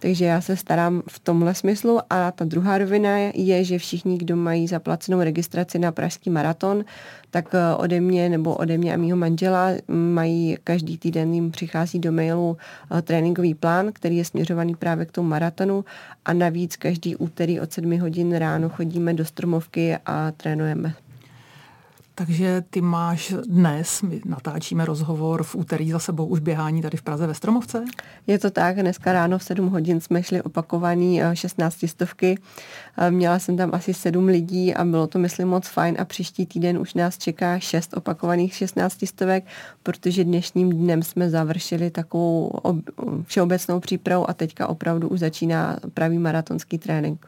Takže 0.00 0.24
já 0.24 0.40
se 0.40 0.56
starám 0.56 1.02
v 1.08 1.18
tomhle 1.18 1.54
smyslu 1.54 2.00
a 2.10 2.30
ta 2.30 2.44
druhá 2.44 2.78
rovina 2.78 3.18
je, 3.34 3.64
že 3.64 3.78
všichni, 3.78 4.18
kdo 4.18 4.36
mají 4.36 4.66
zaplacenou 4.66 5.20
registraci 5.20 5.78
na 5.78 5.92
Pražský 5.92 6.30
maraton, 6.30 6.84
tak 7.30 7.54
eh, 7.54 7.74
ode 7.76 8.00
mě 8.00 8.28
nebo 8.28 8.54
ode 8.54 8.78
mě 8.78 8.94
a 8.94 8.96
mýho 8.96 9.16
manžela 9.16 9.68
mají 9.88 10.56
každý 10.64 10.98
týden 10.98 11.34
jim 11.34 11.50
přichází 11.50 11.98
do 11.98 12.12
mailu 12.12 12.56
eh, 12.98 13.02
tréninkový 13.02 13.54
plán, 13.54 13.90
který 13.92 14.16
je 14.16 14.24
směřovaný 14.24 14.74
právě 14.74 15.06
k 15.06 15.12
tomu 15.12 15.28
maratonu 15.28 15.84
a 16.24 16.32
navíc 16.32 16.76
každý 16.76 17.16
úterý 17.16 17.60
od 17.60 17.72
7 17.72 18.00
hodin 18.00 18.36
ráno 18.36 18.68
chodíme 18.68 19.14
do 19.14 19.24
stromovky 19.24 19.96
a 20.06 20.32
trénujeme. 20.36 20.94
Takže 22.18 22.62
ty 22.70 22.80
máš 22.80 23.34
dnes, 23.46 24.02
my 24.02 24.20
natáčíme 24.24 24.84
rozhovor 24.84 25.42
v 25.42 25.54
úterý 25.54 25.90
za 25.90 25.98
sebou 25.98 26.26
už 26.26 26.40
běhání 26.40 26.82
tady 26.82 26.96
v 26.96 27.02
Praze 27.02 27.26
ve 27.26 27.34
Stromovce? 27.34 27.84
Je 28.26 28.38
to 28.38 28.50
tak, 28.50 28.76
dneska 28.76 29.12
ráno 29.12 29.38
v 29.38 29.42
7 29.42 29.68
hodin 29.68 30.00
jsme 30.00 30.22
šli 30.22 30.42
opakovaný 30.42 31.20
16 31.34 31.84
eh, 31.84 31.88
stovky. 31.88 32.38
Eh, 32.98 33.10
měla 33.10 33.38
jsem 33.38 33.56
tam 33.56 33.70
asi 33.72 33.94
7 33.94 34.26
lidí 34.26 34.74
a 34.74 34.84
bylo 34.84 35.06
to, 35.06 35.18
myslím, 35.18 35.48
moc 35.48 35.68
fajn 35.68 35.96
a 35.98 36.04
příští 36.04 36.46
týden 36.46 36.78
už 36.78 36.94
nás 36.94 37.18
čeká 37.18 37.58
6 37.58 37.96
opakovaných 37.96 38.54
16 38.54 39.06
stovek, 39.06 39.46
protože 39.82 40.24
dnešním 40.24 40.70
dnem 40.70 41.02
jsme 41.02 41.30
završili 41.30 41.90
takovou 41.90 42.50
všeobecnou 43.22 43.80
přípravu 43.80 44.30
a 44.30 44.34
teďka 44.34 44.66
opravdu 44.66 45.08
už 45.08 45.20
začíná 45.20 45.78
pravý 45.94 46.18
maratonský 46.18 46.78
trénink. 46.78 47.26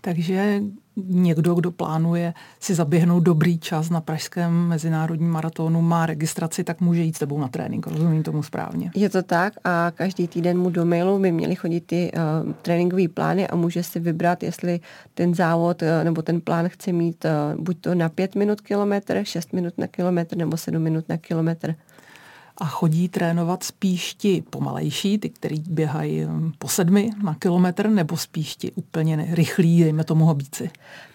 Takže 0.00 0.62
někdo, 0.96 1.54
kdo 1.54 1.70
plánuje 1.70 2.34
si 2.60 2.74
zaběhnout 2.74 3.22
dobrý 3.22 3.58
čas 3.58 3.90
na 3.90 4.00
pražském 4.00 4.68
mezinárodním 4.68 5.30
maratonu, 5.30 5.82
má 5.82 6.06
registraci, 6.06 6.64
tak 6.64 6.80
může 6.80 7.02
jít 7.02 7.16
s 7.16 7.18
tebou 7.18 7.38
na 7.38 7.48
trénink. 7.48 7.86
Rozumím 7.86 8.22
tomu 8.22 8.42
správně. 8.42 8.90
Je 8.94 9.08
to 9.08 9.22
tak 9.22 9.52
a 9.64 9.92
každý 9.94 10.28
týden 10.28 10.58
mu 10.58 10.70
do 10.70 10.84
mailu 10.84 11.18
by 11.18 11.32
měly 11.32 11.54
chodit 11.54 11.80
ty 11.80 12.12
uh, 12.44 12.52
tréninkové 12.62 13.08
plány 13.08 13.48
a 13.48 13.56
může 13.56 13.82
si 13.82 14.00
vybrat, 14.00 14.42
jestli 14.42 14.80
ten 15.14 15.34
závod 15.34 15.82
uh, 15.82 15.88
nebo 16.04 16.22
ten 16.22 16.40
plán 16.40 16.68
chce 16.68 16.92
mít 16.92 17.24
uh, 17.24 17.62
buď 17.62 17.76
to 17.80 17.94
na 17.94 18.08
5 18.08 18.34
minut 18.34 18.60
kilometr, 18.60 19.20
6 19.22 19.52
minut 19.52 19.74
na 19.78 19.86
kilometr 19.86 20.36
nebo 20.36 20.56
7 20.56 20.82
minut 20.82 21.08
na 21.08 21.16
kilometr 21.16 21.74
a 22.58 22.66
chodí 22.66 23.08
trénovat 23.08 23.64
spíš 23.64 24.14
ti 24.14 24.44
pomalejší, 24.50 25.18
ty, 25.18 25.28
kteří 25.30 25.64
běhají 25.68 26.24
um, 26.24 26.52
po 26.58 26.68
sedmi 26.68 27.10
na 27.22 27.34
kilometr, 27.34 27.88
nebo 27.88 28.16
spíš 28.16 28.56
ti 28.56 28.72
úplně 28.72 29.28
rychlí, 29.30 29.82
dejme 29.82 30.04
tomu 30.04 30.24
hobíci? 30.24 30.70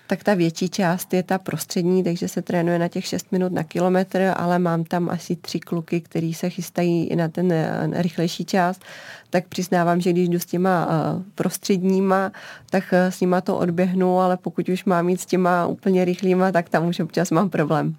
Tak 0.07 0.23
ta 0.23 0.33
větší 0.33 0.69
část 0.69 1.13
je 1.13 1.23
ta 1.23 1.37
prostřední, 1.37 2.03
takže 2.03 2.27
se 2.27 2.41
trénuje 2.41 2.79
na 2.79 2.87
těch 2.87 3.05
6 3.05 3.31
minut 3.31 3.51
na 3.51 3.63
kilometr, 3.63 4.33
ale 4.37 4.59
mám 4.59 4.83
tam 4.83 5.09
asi 5.09 5.35
tři 5.35 5.59
kluky, 5.59 6.01
který 6.01 6.33
se 6.33 6.49
chystají 6.49 7.15
na 7.15 7.27
ten 7.27 7.51
eh, 7.51 7.89
rychlejší 7.93 8.45
část, 8.45 8.81
tak 9.29 9.47
přiznávám, 9.47 10.01
že 10.01 10.11
když 10.11 10.29
jdu 10.29 10.39
s 10.39 10.45
těma 10.45 10.87
eh, 10.89 11.23
prostředníma, 11.35 12.31
tak 12.69 12.83
eh, 12.91 13.11
s 13.11 13.21
nima 13.21 13.41
to 13.41 13.57
odběhnu, 13.57 14.19
ale 14.19 14.37
pokud 14.37 14.69
už 14.69 14.85
mám 14.85 15.09
jít 15.09 15.21
s 15.21 15.25
těma 15.25 15.65
úplně 15.65 16.05
rychlýma, 16.05 16.51
tak 16.51 16.69
tam 16.69 16.87
už 16.87 16.99
občas 16.99 17.31
mám 17.31 17.49
problém. 17.49 17.95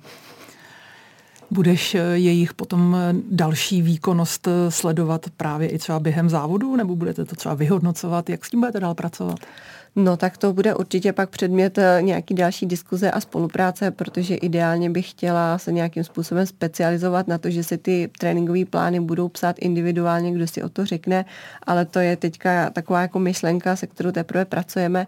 Budeš 1.51 1.95
eh, 1.95 2.01
jejich 2.01 2.55
potom 2.55 2.97
eh, 2.97 3.15
další 3.31 3.83
výkonnost 3.83 4.49
eh, 4.49 4.71
sledovat 4.71 5.27
právě 5.37 5.69
i 5.69 5.79
třeba 5.79 6.01
během 6.01 6.29
závodu, 6.29 6.77
nebo 6.77 6.97
budete 6.97 7.25
to 7.25 7.37
třeba 7.37 7.55
vyhodnocovat? 7.55 8.31
Jak 8.31 8.45
s 8.45 8.51
tím 8.51 8.61
budete 8.61 8.81
dál 8.81 8.95
pracovat? 8.95 9.39
No 9.97 10.17
tak 10.17 10.37
to 10.37 10.53
bude 10.53 10.75
určitě 10.75 11.13
pak 11.13 11.31
předmět 11.31 11.79
nějaký 12.01 12.35
další 12.35 12.67
diskuze 12.67 13.11
a 13.11 13.21
spolupráce, 13.21 13.91
protože 13.91 14.35
ideálně 14.35 14.91
bych 14.91 15.11
chtěla 15.11 15.59
se 15.59 15.73
nějakým 15.73 16.05
způsobem 16.05 16.47
specializovat 16.47 17.29
na 17.29 17.39
to, 17.39 17.51
že 17.51 17.65
se 17.65 17.79
ty 17.79 18.11
tréninkové 18.19 18.65
plány 18.65 19.01
budou 19.01 19.29
psát 19.29 19.57
individuálně, 19.59 20.33
kdo 20.33 20.47
si 20.47 20.63
o 20.63 20.69
to 20.69 20.87
řekne, 20.87 21.25
ale 21.63 21.85
to 21.85 21.99
je 21.99 22.17
teďka 22.17 22.71
taková 22.71 23.01
jako 23.01 23.19
myšlenka, 23.19 23.77
se 23.77 23.87
kterou 23.87 24.11
teprve 24.11 24.45
pracujeme, 24.45 25.07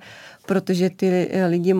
protože 0.51 0.91
ty 0.91 1.31
lidi, 1.49 1.75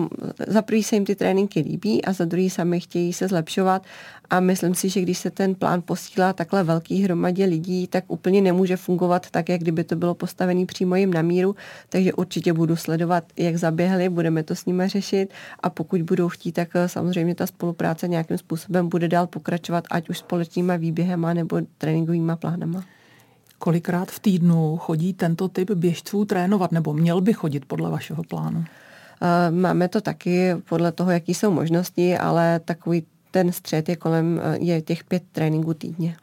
za 0.47 0.61
prvý 0.61 0.83
se 0.83 0.95
jim 0.95 1.05
ty 1.05 1.15
tréninky 1.15 1.59
líbí 1.59 2.05
a 2.05 2.13
za 2.13 2.25
druhý 2.25 2.49
sami 2.49 2.79
chtějí 2.79 3.13
se 3.13 3.27
zlepšovat. 3.27 3.83
A 4.29 4.39
myslím 4.39 4.75
si, 4.75 4.89
že 4.89 5.01
když 5.01 5.17
se 5.17 5.31
ten 5.31 5.55
plán 5.55 5.81
posílá 5.81 6.33
takhle 6.33 6.63
velký 6.63 7.03
hromadě 7.03 7.45
lidí, 7.45 7.87
tak 7.87 8.03
úplně 8.07 8.41
nemůže 8.41 8.77
fungovat 8.77 9.29
tak, 9.31 9.49
jak 9.49 9.61
kdyby 9.61 9.83
to 9.83 9.95
bylo 9.95 10.15
postavené 10.15 10.65
přímo 10.65 10.95
jim 10.95 11.13
na 11.13 11.21
míru, 11.21 11.55
takže 11.89 12.13
určitě 12.13 12.53
budu 12.53 12.75
sledovat, 12.75 13.23
jak 13.37 13.57
zaběhli, 13.57 14.09
budeme 14.09 14.43
to 14.43 14.55
s 14.55 14.65
nimi 14.65 14.87
řešit. 14.87 15.33
A 15.59 15.69
pokud 15.69 16.01
budou 16.01 16.29
chtít, 16.29 16.51
tak 16.51 16.69
eh, 16.73 16.87
samozřejmě 16.87 17.35
ta 17.35 17.47
spolupráce 17.47 18.07
nějakým 18.07 18.37
způsobem 18.37 18.89
bude 18.89 19.07
dál 19.07 19.27
pokračovat, 19.27 19.83
ať 19.91 20.09
už 20.09 20.17
společnýma 20.17 20.75
výběhema 20.75 21.33
nebo 21.33 21.61
tréninkovými 21.77 22.31
plánama. 22.39 22.83
Kolikrát 23.61 24.11
v 24.11 24.19
týdnu 24.19 24.77
chodí 24.77 25.13
tento 25.13 25.47
typ 25.47 25.71
běžců 25.71 26.25
trénovat, 26.25 26.71
nebo 26.71 26.93
měl 26.93 27.21
by 27.21 27.33
chodit 27.33 27.65
podle 27.65 27.89
vašeho 27.89 28.23
plánu? 28.23 28.65
Eh, 29.21 29.51
máme 29.51 29.87
to 29.87 30.01
taky 30.01 30.55
podle 30.69 30.91
toho, 30.91 31.11
jaký 31.11 31.33
jsou 31.33 31.51
možnosti, 31.51 32.17
ale 32.17 32.59
takový 32.59 33.03
ten 33.31 33.51
střed 33.51 33.89
je 33.89 33.95
kolem 33.95 34.41
eh, 34.43 34.57
je 34.57 34.81
těch 34.81 35.03
pět 35.03 35.23
tréninků 35.31 35.73
týdně. 35.73 36.17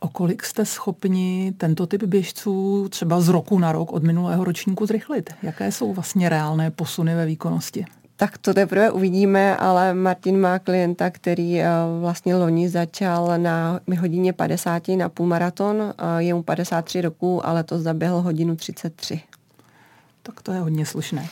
O 0.00 0.08
kolik 0.08 0.42
jste 0.42 0.64
schopni 0.64 1.54
tento 1.56 1.86
typ 1.86 2.02
běžců 2.02 2.88
třeba 2.88 3.20
z 3.20 3.28
roku 3.28 3.58
na 3.58 3.72
rok 3.72 3.92
od 3.92 4.02
minulého 4.02 4.44
ročníku 4.44 4.86
zrychlit? 4.86 5.30
Jaké 5.42 5.72
jsou 5.72 5.92
vlastně 5.92 6.28
reálné 6.28 6.70
posuny 6.70 7.14
ve 7.14 7.26
výkonnosti? 7.26 7.84
Tak 8.18 8.38
to 8.38 8.54
teprve 8.54 8.90
uvidíme, 8.90 9.56
ale 9.56 9.94
Martin 9.94 10.40
má 10.40 10.58
klienta, 10.58 11.10
který 11.10 11.60
eh, 11.60 11.68
vlastně 12.00 12.34
loni 12.34 12.68
začal 12.68 13.38
na 13.38 13.80
hodině 13.98 14.32
50 14.32 14.88
na 14.88 15.08
půlmaraton, 15.08 15.94
je 16.18 16.34
mu 16.34 16.42
53 16.42 17.00
roků, 17.00 17.46
ale 17.46 17.64
to 17.64 17.78
zaběhl 17.78 18.20
hodinu 18.20 18.56
33. 18.56 19.20
Tak 20.22 20.42
to 20.42 20.52
je 20.52 20.60
hodně 20.60 20.86
slušné. 20.86 21.28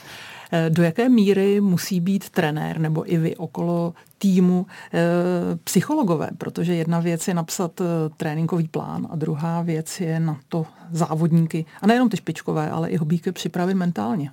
Eh, 0.51 0.69
do 0.69 0.83
jaké 0.83 1.09
míry 1.09 1.61
musí 1.61 1.99
být 1.99 2.29
trenér 2.29 2.79
nebo 2.79 3.13
i 3.13 3.17
vy 3.17 3.35
okolo 3.35 3.93
týmu 4.17 4.65
psychologové, 5.63 6.29
protože 6.37 6.75
jedna 6.75 6.99
věc 6.99 7.27
je 7.27 7.33
napsat 7.33 7.81
tréninkový 8.17 8.67
plán 8.67 9.07
a 9.11 9.15
druhá 9.15 9.61
věc 9.61 10.01
je 10.01 10.19
na 10.19 10.37
to 10.49 10.65
závodníky, 10.91 11.65
a 11.81 11.87
nejenom 11.87 12.09
ty 12.09 12.17
špičkové, 12.17 12.69
ale 12.69 12.89
i 12.89 12.97
hobíky 12.97 13.31
připravit 13.31 13.73
mentálně. 13.73 14.31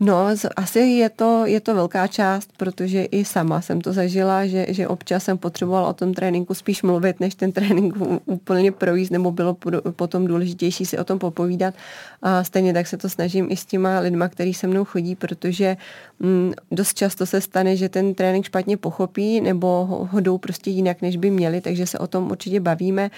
No, 0.00 0.26
asi 0.56 0.78
je 0.78 1.08
to, 1.08 1.46
je 1.46 1.60
to 1.60 1.74
velká 1.74 2.06
část, 2.06 2.50
protože 2.56 3.04
i 3.04 3.24
sama 3.24 3.60
jsem 3.60 3.80
to 3.80 3.92
zažila, 3.92 4.46
že, 4.46 4.66
že 4.68 4.88
občas 4.88 5.24
jsem 5.24 5.38
potřebovala 5.38 5.88
o 5.88 5.92
tom 5.92 6.14
tréninku 6.14 6.54
spíš 6.54 6.82
mluvit, 6.82 7.20
než 7.20 7.34
ten 7.34 7.52
trénink 7.52 7.94
úplně 8.26 8.72
projíst, 8.72 9.12
nebo 9.12 9.32
bylo 9.32 9.56
potom 9.96 10.26
důležitější 10.26 10.86
si 10.86 10.98
o 10.98 11.04
tom 11.04 11.18
popovídat. 11.18 11.74
A 12.22 12.44
stejně 12.44 12.72
tak 12.72 12.86
se 12.86 12.96
to 12.96 13.08
snažím 13.08 13.46
i 13.50 13.56
s 13.56 13.64
těma 13.64 13.98
lidma, 13.98 14.28
kteří 14.28 14.54
se 14.54 14.66
mnou 14.66 14.84
chodí, 14.84 15.14
protože 15.14 15.76
mm, 16.20 16.52
dost 16.70 16.94
často 16.94 17.26
se 17.26 17.40
stane, 17.40 17.76
že 17.76 17.88
ten 17.88 18.14
trénink 18.14 18.44
špatně 18.44 18.76
pochopí, 18.76 19.40
nebo 19.40 19.66
ho, 19.66 20.08
ho 20.10 20.20
jdou 20.20 20.38
prostě 20.38 20.70
jinak, 20.70 21.02
než 21.02 21.16
by 21.16 21.30
měli, 21.30 21.60
takže 21.60 21.86
se 21.86 21.98
o 21.98 22.06
tom 22.06 22.30
určitě 22.30 22.60
bavíme. 22.60 23.10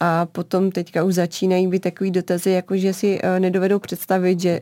A 0.00 0.26
potom 0.26 0.70
teďka 0.70 1.04
už 1.04 1.14
začínají 1.14 1.66
být 1.66 1.82
takový 1.82 2.10
dotazy, 2.10 2.50
jako 2.50 2.76
že 2.76 2.92
si 2.92 3.20
uh, 3.22 3.40
nedovedou 3.40 3.78
představit, 3.78 4.40
že 4.40 4.60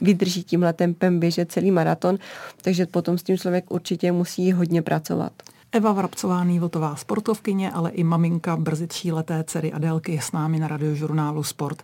vydrží 0.00 0.42
tímhle 0.44 0.72
tempem 0.72 1.07
běžet 1.10 1.52
celý 1.52 1.70
maraton, 1.70 2.18
takže 2.62 2.86
potom 2.86 3.18
s 3.18 3.22
tím 3.22 3.38
člověk 3.38 3.70
určitě 3.70 4.12
musí 4.12 4.52
hodně 4.52 4.82
pracovat. 4.82 5.32
Eva 5.72 5.92
Vrabcová, 5.92 6.44
Nývotová 6.44 6.96
sportovkyně, 6.96 7.70
ale 7.70 7.90
i 7.90 8.04
maminka 8.04 8.56
brzy 8.56 8.86
tříleté 8.86 9.44
dcery 9.44 9.72
Adelky 9.72 10.12
je 10.12 10.22
s 10.22 10.32
námi 10.32 10.58
na 10.58 10.68
radiožurnálu 10.68 11.42
Sport. 11.42 11.82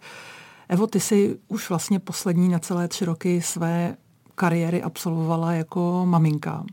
Evo, 0.68 0.86
ty 0.86 1.00
si 1.00 1.36
už 1.48 1.68
vlastně 1.68 1.98
poslední 1.98 2.48
na 2.48 2.58
celé 2.58 2.88
tři 2.88 3.04
roky 3.04 3.42
své 3.42 3.96
kariéry 4.34 4.82
absolvovala 4.82 5.52
jako 5.52 6.02
maminka. 6.06 6.64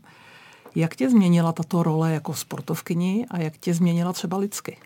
Jak 0.74 0.96
tě 0.96 1.10
změnila 1.10 1.52
tato 1.52 1.82
role 1.82 2.12
jako 2.12 2.34
sportovkyni 2.34 3.26
a 3.30 3.38
jak 3.38 3.58
tě 3.58 3.74
změnila 3.74 4.12
třeba 4.12 4.36
lidsky? 4.36 4.76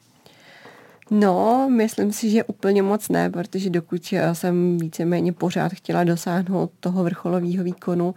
No, 1.10 1.68
myslím 1.70 2.12
si, 2.12 2.30
že 2.30 2.44
úplně 2.44 2.82
moc 2.82 3.08
ne, 3.08 3.30
protože 3.30 3.70
dokud 3.70 4.12
eh, 4.12 4.34
jsem 4.34 4.78
víceméně 4.78 5.32
pořád 5.32 5.72
chtěla 5.72 6.04
dosáhnout 6.04 6.70
toho 6.80 7.04
vrcholového 7.04 7.64
výkonu, 7.64 8.14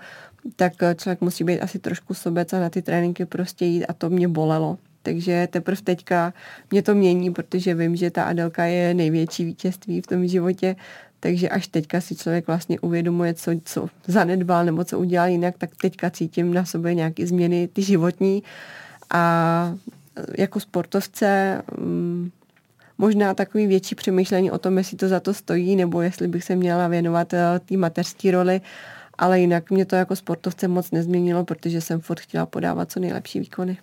tak 0.56 0.74
eh, 0.84 0.96
člověk 0.96 1.22
musí 1.22 1.44
být 1.44 1.62
asi 1.62 1.80
trošku 1.80 2.14
sobec 2.14 2.54
a 2.54 2.60
na 2.60 2.70
ty 2.70 2.82
tréninky 2.82 3.26
prostě 3.26 3.66
jít 3.66 3.86
a 3.86 3.94
to 3.94 4.10
mě 4.10 4.28
bolelo. 4.28 4.78
Takže 5.04 5.48
teprve 5.52 5.82
teďka 5.82 6.34
mě 6.72 6.82
to 6.82 6.96
mění, 6.96 7.34
protože 7.34 7.76
vím, 7.76 7.96
že 7.96 8.12
ta 8.12 8.24
Adelka 8.24 8.66
je 8.66 8.94
největší 8.94 9.46
vítězství 9.46 10.02
v 10.02 10.08
tom 10.08 10.28
životě, 10.28 10.76
takže 11.20 11.50
až 11.50 11.68
teďka 11.68 12.02
si 12.02 12.16
člověk 12.16 12.48
vlastně 12.48 12.80
uvědomuje, 12.80 13.34
co, 13.34 13.52
co 13.66 13.90
zanedbal 14.08 14.66
nebo 14.66 14.84
co 14.84 15.00
udělal 15.00 15.30
jinak, 15.30 15.56
tak 15.58 15.76
teďka 15.76 16.10
cítím 16.10 16.54
na 16.54 16.66
sobě 16.66 16.94
nějaké 16.94 17.28
změny, 17.28 17.68
ty 17.74 17.82
životní. 17.82 18.44
A 19.14 19.76
jako 20.38 20.60
sportovce 20.60 21.62
mm, 21.78 22.30
možná 23.00 23.34
takový 23.34 23.68
větší 23.68 23.96
přemýšlení 23.96 24.52
o 24.52 24.58
tom, 24.58 24.78
jestli 24.78 24.98
to 24.98 25.08
za 25.08 25.20
to 25.20 25.34
stojí, 25.34 25.76
nebo 25.76 26.02
jestli 26.02 26.28
bych 26.28 26.44
se 26.44 26.56
měla 26.56 26.88
věnovat 26.88 27.34
eh, 27.34 27.60
té 27.66 27.78
mateřské 27.78 28.32
roli, 28.32 28.62
ale 29.18 29.40
jinak 29.40 29.72
mě 29.72 29.86
to 29.86 29.96
jako 29.96 30.16
sportovce 30.16 30.68
moc 30.68 30.92
nezměnilo, 30.92 31.46
protože 31.46 31.82
jsem 31.82 32.02
furt 32.02 32.20
chtěla 32.20 32.46
podávat 32.46 32.92
co 32.92 33.00
nejlepší 33.00 33.40
výkony. 33.40 33.78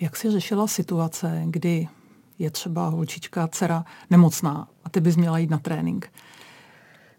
Jak 0.00 0.16
jsi 0.16 0.30
řešila 0.30 0.66
situace, 0.66 1.42
kdy 1.44 1.88
je 2.38 2.50
třeba 2.50 2.88
holčička, 2.88 3.48
dcera 3.48 3.84
nemocná 4.10 4.68
a 4.84 4.88
ty 4.88 5.00
bys 5.00 5.16
měla 5.16 5.38
jít 5.38 5.50
na 5.50 5.58
trénink? 5.58 6.10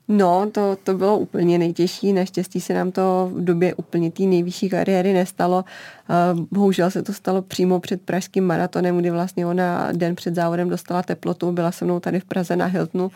No, 0.10 0.50
to, 0.52 0.78
to 0.84 0.94
bylo 0.94 1.18
úplně 1.18 1.58
nejtěžší. 1.58 2.14
Naštěstí 2.14 2.62
se 2.62 2.74
nám 2.74 2.92
to 2.92 3.32
v 3.34 3.44
době 3.44 3.74
úplně 3.74 4.12
té 4.12 4.24
nejvyšší 4.24 4.70
kariéry 4.70 5.14
nestalo. 5.14 5.66
Uh, 6.34 6.40
bohužel 6.52 6.92
se 6.92 7.04
to 7.04 7.14
stalo 7.14 7.42
přímo 7.42 7.80
před 7.80 8.02
pražským 8.02 8.44
maratonem, 8.44 8.98
kdy 8.98 9.12
vlastně 9.12 9.46
ona 9.46 9.92
den 9.92 10.16
před 10.16 10.36
závodem 10.36 10.70
dostala 10.70 11.04
teplotu, 11.04 11.52
byla 11.52 11.72
se 11.72 11.86
mnou 11.86 12.00
tady 12.00 12.20
v 12.20 12.26
Praze 12.26 12.56
na 12.56 12.66
Hiltonu, 12.66 13.12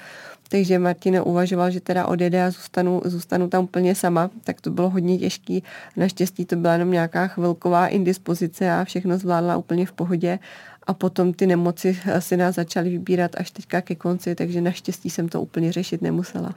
takže 0.50 0.80
Martina 0.80 1.24
uvažoval, 1.24 1.72
že 1.72 1.80
teda 1.80 2.06
odjede 2.06 2.44
a 2.46 2.52
zůstanu, 2.52 3.02
zůstanu 3.06 3.48
tam 3.48 3.64
úplně 3.64 3.96
sama, 3.96 4.30
tak 4.44 4.62
to 4.62 4.70
bylo 4.70 4.90
hodně 4.90 5.18
těžký. 5.18 5.64
Naštěstí 5.98 6.46
to 6.46 6.56
byla 6.56 6.74
jenom 6.74 6.92
nějaká 6.92 7.28
chvilková 7.28 7.88
indispozice 7.88 8.72
a 8.72 8.84
všechno 8.84 9.18
zvládla 9.18 9.58
úplně 9.58 9.86
v 9.86 9.92
pohodě 9.92 10.40
a 10.88 10.94
potom 10.94 11.34
ty 11.34 11.48
nemoci 11.48 11.98
si 12.20 12.38
nás 12.38 12.56
začaly 12.56 12.90
vybírat 12.90 13.32
až 13.38 13.52
teďka 13.52 13.82
ke 13.82 13.96
konci, 13.96 14.36
takže 14.36 14.62
naštěstí 14.62 15.10
jsem 15.10 15.30
to 15.30 15.42
úplně 15.42 15.72
řešit 15.72 16.02
nemusela. 16.02 16.56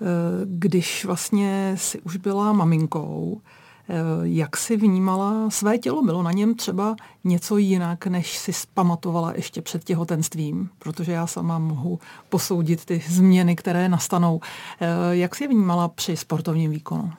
Eh, 0.00 0.04
když 0.44 1.04
vlastně 1.04 1.74
si 1.78 2.00
už 2.00 2.16
byla 2.16 2.52
maminkou, 2.52 3.40
eh, 3.88 3.94
jak 4.22 4.56
si 4.56 4.76
vnímala 4.76 5.50
své 5.50 5.78
tělo? 5.78 6.02
Bylo 6.02 6.22
na 6.22 6.32
něm 6.32 6.54
třeba 6.54 6.96
něco 7.24 7.56
jinak, 7.56 8.06
než 8.06 8.38
si 8.38 8.52
pamatovala 8.74 9.32
ještě 9.36 9.62
před 9.62 9.84
těhotenstvím? 9.84 10.70
Protože 10.78 11.12
já 11.12 11.26
sama 11.26 11.58
mohu 11.58 11.98
posoudit 12.28 12.84
ty 12.84 13.02
změny, 13.08 13.56
které 13.56 13.88
nastanou. 13.88 14.40
Eh, 14.80 14.86
jak 15.10 15.34
si 15.34 15.46
vnímala 15.46 15.88
při 15.88 16.16
sportovním 16.16 16.70
výkonu? 16.70 17.12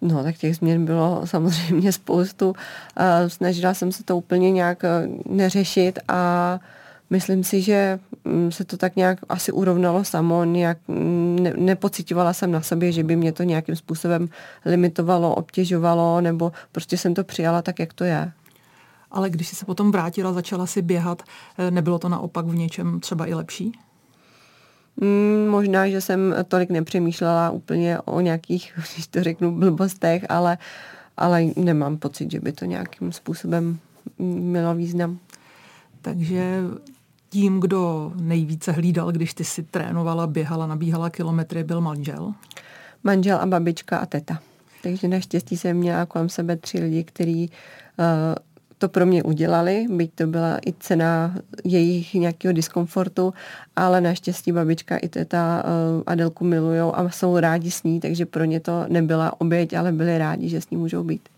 No, 0.00 0.22
tak 0.22 0.36
těch 0.36 0.56
změn 0.56 0.84
bylo 0.84 1.22
samozřejmě 1.24 1.92
spoustu. 1.92 2.54
Snažila 3.28 3.74
jsem 3.74 3.92
se 3.92 4.04
to 4.04 4.16
úplně 4.16 4.50
nějak 4.50 4.82
neřešit 5.26 5.98
a 6.08 6.60
Myslím 7.10 7.44
si, 7.44 7.62
že 7.62 7.98
mm, 8.24 8.52
se 8.52 8.64
to 8.64 8.76
tak 8.76 8.96
nějak 8.96 9.18
asi 9.28 9.52
urovnalo 9.52 10.04
samo, 10.04 10.44
nějak 10.44 10.78
mm, 10.88 11.38
ne, 11.42 11.52
nepocitovala 11.56 12.32
jsem 12.32 12.52
na 12.52 12.62
sobě, 12.62 12.92
že 12.92 13.04
by 13.04 13.16
mě 13.16 13.32
to 13.32 13.42
nějakým 13.42 13.76
způsobem 13.76 14.28
limitovalo, 14.64 15.34
obtěžovalo, 15.34 16.20
nebo 16.20 16.52
prostě 16.72 16.98
jsem 16.98 17.14
to 17.14 17.24
přijala 17.24 17.62
tak, 17.62 17.78
jak 17.78 17.92
to 17.92 18.04
je. 18.04 18.32
Ale 19.10 19.30
když 19.30 19.48
jsi 19.48 19.56
se 19.56 19.64
potom 19.64 19.92
vrátila, 19.92 20.32
začala 20.32 20.66
si 20.66 20.82
běhat, 20.82 21.22
eh, 21.58 21.70
nebylo 21.70 21.98
to 21.98 22.08
naopak 22.08 22.46
v 22.46 22.54
něčem 22.54 23.00
třeba 23.00 23.26
i 23.26 23.34
lepší? 23.34 23.72
Mm, 24.96 25.48
možná, 25.48 25.88
že 25.88 26.00
jsem 26.00 26.34
tolik 26.48 26.70
nepřemýšlela 26.70 27.50
úplně 27.50 28.00
o 28.00 28.20
nějakých, 28.20 28.72
když 28.94 29.06
to 29.06 29.22
řeknu, 29.22 29.58
blbostech, 29.58 30.24
ale, 30.28 30.58
ale 31.16 31.44
nemám 31.56 31.96
pocit, 31.96 32.30
že 32.30 32.40
by 32.40 32.52
to 32.52 32.64
nějakým 32.64 33.12
způsobem 33.12 33.78
mělo 34.18 34.74
význam. 34.74 35.18
Takže 36.02 36.62
tím, 37.30 37.60
kdo 37.60 38.12
nejvíce 38.20 38.72
hlídal, 38.72 39.12
když 39.12 39.34
ty 39.34 39.44
si 39.44 39.62
trénovala, 39.62 40.26
běhala, 40.26 40.66
nabíhala 40.66 41.10
kilometry, 41.10 41.64
byl 41.64 41.80
manžel? 41.80 42.32
Manžel 43.04 43.36
a 43.36 43.46
babička 43.46 43.98
a 43.98 44.06
teta. 44.06 44.40
Takže 44.82 45.08
naštěstí 45.08 45.56
jsem 45.56 45.76
měla 45.76 46.06
kolem 46.06 46.28
sebe 46.28 46.56
tři 46.56 46.80
lidi, 46.80 47.04
kteří 47.04 47.50
uh, 47.98 48.04
to 48.78 48.88
pro 48.88 49.06
mě 49.06 49.22
udělali, 49.22 49.86
byť 49.90 50.12
to 50.14 50.26
byla 50.26 50.58
i 50.66 50.72
cena 50.80 51.34
jejich 51.64 52.14
nějakého 52.14 52.52
diskomfortu, 52.52 53.34
ale 53.76 54.00
naštěstí 54.00 54.52
babička 54.52 54.96
i 54.96 55.08
teta 55.08 55.64
uh, 55.64 56.02
Adelku 56.06 56.44
milujou 56.44 56.96
a 56.96 57.10
jsou 57.10 57.38
rádi 57.38 57.70
s 57.70 57.82
ní, 57.82 58.00
takže 58.00 58.26
pro 58.26 58.44
ně 58.44 58.60
to 58.60 58.84
nebyla 58.88 59.40
oběť, 59.40 59.74
ale 59.74 59.92
byli 59.92 60.18
rádi, 60.18 60.48
že 60.48 60.60
s 60.60 60.70
ní 60.70 60.76
můžou 60.76 61.04
být. 61.04 61.28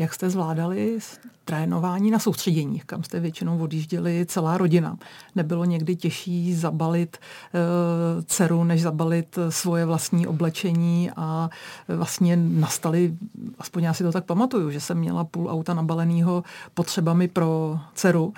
Jak 0.00 0.14
jste 0.14 0.30
zvládali 0.30 0.98
trénování 1.44 2.10
na 2.10 2.18
soustředěních, 2.18 2.84
kam 2.84 3.04
jste 3.04 3.20
většinou 3.20 3.58
odjížděli 3.58 4.26
celá 4.26 4.58
rodina? 4.58 4.96
Nebylo 5.34 5.64
někdy 5.64 5.96
těžší 5.96 6.54
zabalit 6.54 7.16
e, 7.16 8.22
dceru, 8.22 8.64
než 8.64 8.82
zabalit 8.82 9.38
svoje 9.48 9.84
vlastní 9.84 10.26
oblečení 10.26 11.10
a 11.16 11.50
vlastně 11.88 12.36
nastali, 12.36 13.14
aspoň 13.58 13.82
já 13.82 13.94
si 13.94 14.04
to 14.04 14.12
tak 14.12 14.24
pamatuju, 14.24 14.70
že 14.70 14.80
jsem 14.80 14.98
měla 14.98 15.24
půl 15.24 15.50
auta 15.50 15.74
nabaleného 15.74 16.44
potřebami 16.74 17.28
pro 17.28 17.78
dceru 17.94 18.34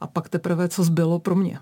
a 0.00 0.06
pak 0.06 0.28
teprve, 0.28 0.68
co 0.68 0.84
zbylo 0.84 1.18
pro 1.18 1.34
mě. 1.34 1.58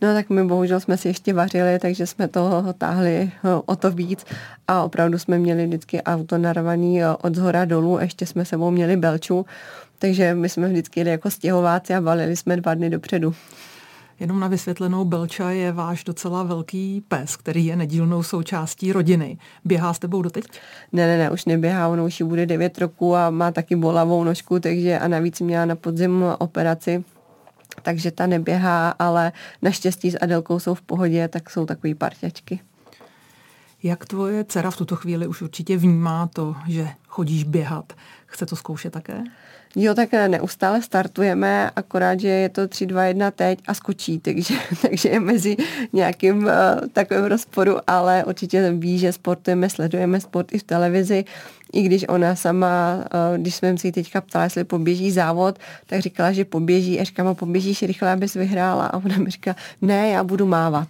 No 0.00 0.14
tak 0.14 0.30
my 0.30 0.44
bohužel 0.44 0.80
jsme 0.80 0.96
si 0.96 1.08
ještě 1.08 1.32
vařili, 1.32 1.78
takže 1.78 2.06
jsme 2.06 2.28
to 2.28 2.64
táhli 2.78 3.30
eh, 3.44 3.48
o 3.66 3.76
to 3.76 3.90
víc 3.90 4.24
a 4.68 4.82
opravdu 4.82 5.18
jsme 5.18 5.38
měli 5.38 5.66
vždycky 5.66 6.02
auto 6.02 6.38
narvaný 6.38 7.02
eh, 7.02 7.08
od 7.22 7.34
zhora 7.34 7.64
dolů, 7.64 7.98
ještě 7.98 8.26
jsme 8.26 8.44
sebou 8.44 8.70
měli 8.70 8.96
belču, 8.96 9.46
takže 9.98 10.34
my 10.34 10.48
jsme 10.48 10.68
vždycky 10.68 11.00
jeli 11.00 11.10
jako 11.10 11.30
stěhováci 11.30 11.94
a 11.94 12.00
balili 12.00 12.36
jsme 12.36 12.56
dva 12.56 12.74
dny 12.74 12.90
dopředu. 12.90 13.34
Jenom 14.20 14.40
na 14.40 14.48
vysvětlenou 14.48 15.04
Belča 15.04 15.50
je 15.50 15.72
váš 15.72 16.04
docela 16.04 16.42
velký 16.42 17.02
pes, 17.08 17.36
který 17.36 17.66
je 17.66 17.76
nedílnou 17.76 18.22
součástí 18.22 18.92
rodiny. 18.92 19.38
Běhá 19.64 19.94
s 19.94 19.98
tebou 19.98 20.22
doteď? 20.22 20.44
Ne, 20.92 21.06
ne, 21.06 21.18
ne, 21.18 21.30
už 21.30 21.44
neběhá, 21.44 21.88
ono 21.88 22.04
už 22.04 22.22
bude 22.22 22.46
9 22.46 22.78
roků 22.78 23.16
a 23.16 23.30
má 23.30 23.50
taky 23.50 23.76
bolavou 23.76 24.24
nožku, 24.24 24.60
takže 24.60 24.98
a 24.98 25.08
navíc 25.08 25.40
měla 25.40 25.64
na 25.64 25.76
podzim 25.76 26.24
operaci, 26.38 27.04
takže 27.82 28.10
ta 28.10 28.26
neběhá, 28.26 28.90
ale 28.90 29.32
naštěstí 29.62 30.10
s 30.10 30.18
Adelkou 30.20 30.58
jsou 30.58 30.74
v 30.74 30.82
pohodě, 30.82 31.28
tak 31.28 31.50
jsou 31.50 31.66
takový 31.66 31.94
parťačky. 31.94 32.60
Jak 33.82 34.06
tvoje 34.06 34.44
dcera 34.44 34.70
v 34.70 34.76
tuto 34.76 34.96
chvíli 34.96 35.26
už 35.26 35.42
určitě 35.42 35.76
vnímá 35.76 36.26
to, 36.26 36.56
že 36.68 36.88
chodíš 37.08 37.44
běhat? 37.44 37.92
Chce 38.26 38.46
to 38.46 38.56
zkoušet 38.56 38.92
také? 38.92 39.24
Jo, 39.78 39.94
tak 39.94 40.12
neustále 40.12 40.82
startujeme, 40.82 41.70
akorát, 41.76 42.20
že 42.20 42.28
je 42.28 42.48
to 42.48 42.68
3, 42.68 42.86
2, 42.86 43.04
1 43.04 43.30
teď 43.30 43.58
a 43.68 43.74
skočí, 43.74 44.18
takže, 44.18 44.54
takže 44.82 45.08
je 45.08 45.20
mezi 45.20 45.56
nějakým 45.92 46.44
uh, 46.44 46.50
takovým 46.92 47.24
rozporu, 47.24 47.76
ale 47.86 48.24
určitě 48.24 48.72
ví, 48.72 48.98
že 48.98 49.12
sportujeme, 49.12 49.70
sledujeme 49.70 50.20
sport 50.20 50.54
i 50.54 50.58
v 50.58 50.62
televizi, 50.62 51.24
i 51.72 51.82
když 51.82 52.04
ona 52.08 52.34
sama, 52.34 52.96
uh, 52.96 53.38
když 53.38 53.54
jsme 53.54 53.78
si 53.78 53.92
teďka 53.92 54.20
ptala, 54.20 54.44
jestli 54.44 54.64
poběží 54.64 55.10
závod, 55.10 55.58
tak 55.86 56.00
říkala, 56.00 56.32
že 56.32 56.44
poběží 56.44 57.00
a 57.00 57.04
říkám, 57.04 57.34
poběžíš 57.34 57.82
rychle, 57.82 58.12
abys 58.12 58.34
vyhrála 58.34 58.86
a 58.86 58.96
ona 58.96 59.16
mi 59.16 59.30
říká, 59.30 59.56
ne, 59.82 60.08
já 60.08 60.24
budu 60.24 60.46
mávat. 60.46 60.88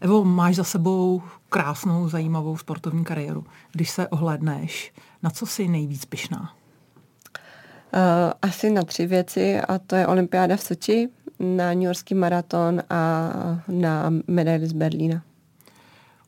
Evo, 0.00 0.24
máš 0.24 0.54
za 0.54 0.64
sebou 0.64 1.22
krásnou, 1.48 2.08
zajímavou 2.08 2.56
sportovní 2.56 3.04
kariéru. 3.04 3.44
Když 3.72 3.90
se 3.90 4.08
ohledneš, 4.08 4.92
na 5.22 5.30
co 5.30 5.46
jsi 5.46 5.68
nejvíc 5.68 6.04
pyšná? 6.04 6.55
Uh, 7.96 8.32
asi 8.42 8.70
na 8.70 8.82
tři 8.82 9.06
věci 9.06 9.60
a 9.60 9.78
to 9.78 9.96
je 9.96 10.06
olympiáda 10.06 10.56
v 10.56 10.60
Soči, 10.60 11.08
na 11.40 11.74
New 11.74 11.82
Yorkský 11.82 12.14
maraton 12.14 12.82
a 12.90 13.30
na 13.68 14.12
medaili 14.26 14.66
z 14.66 14.72
Berlína. 14.72 15.22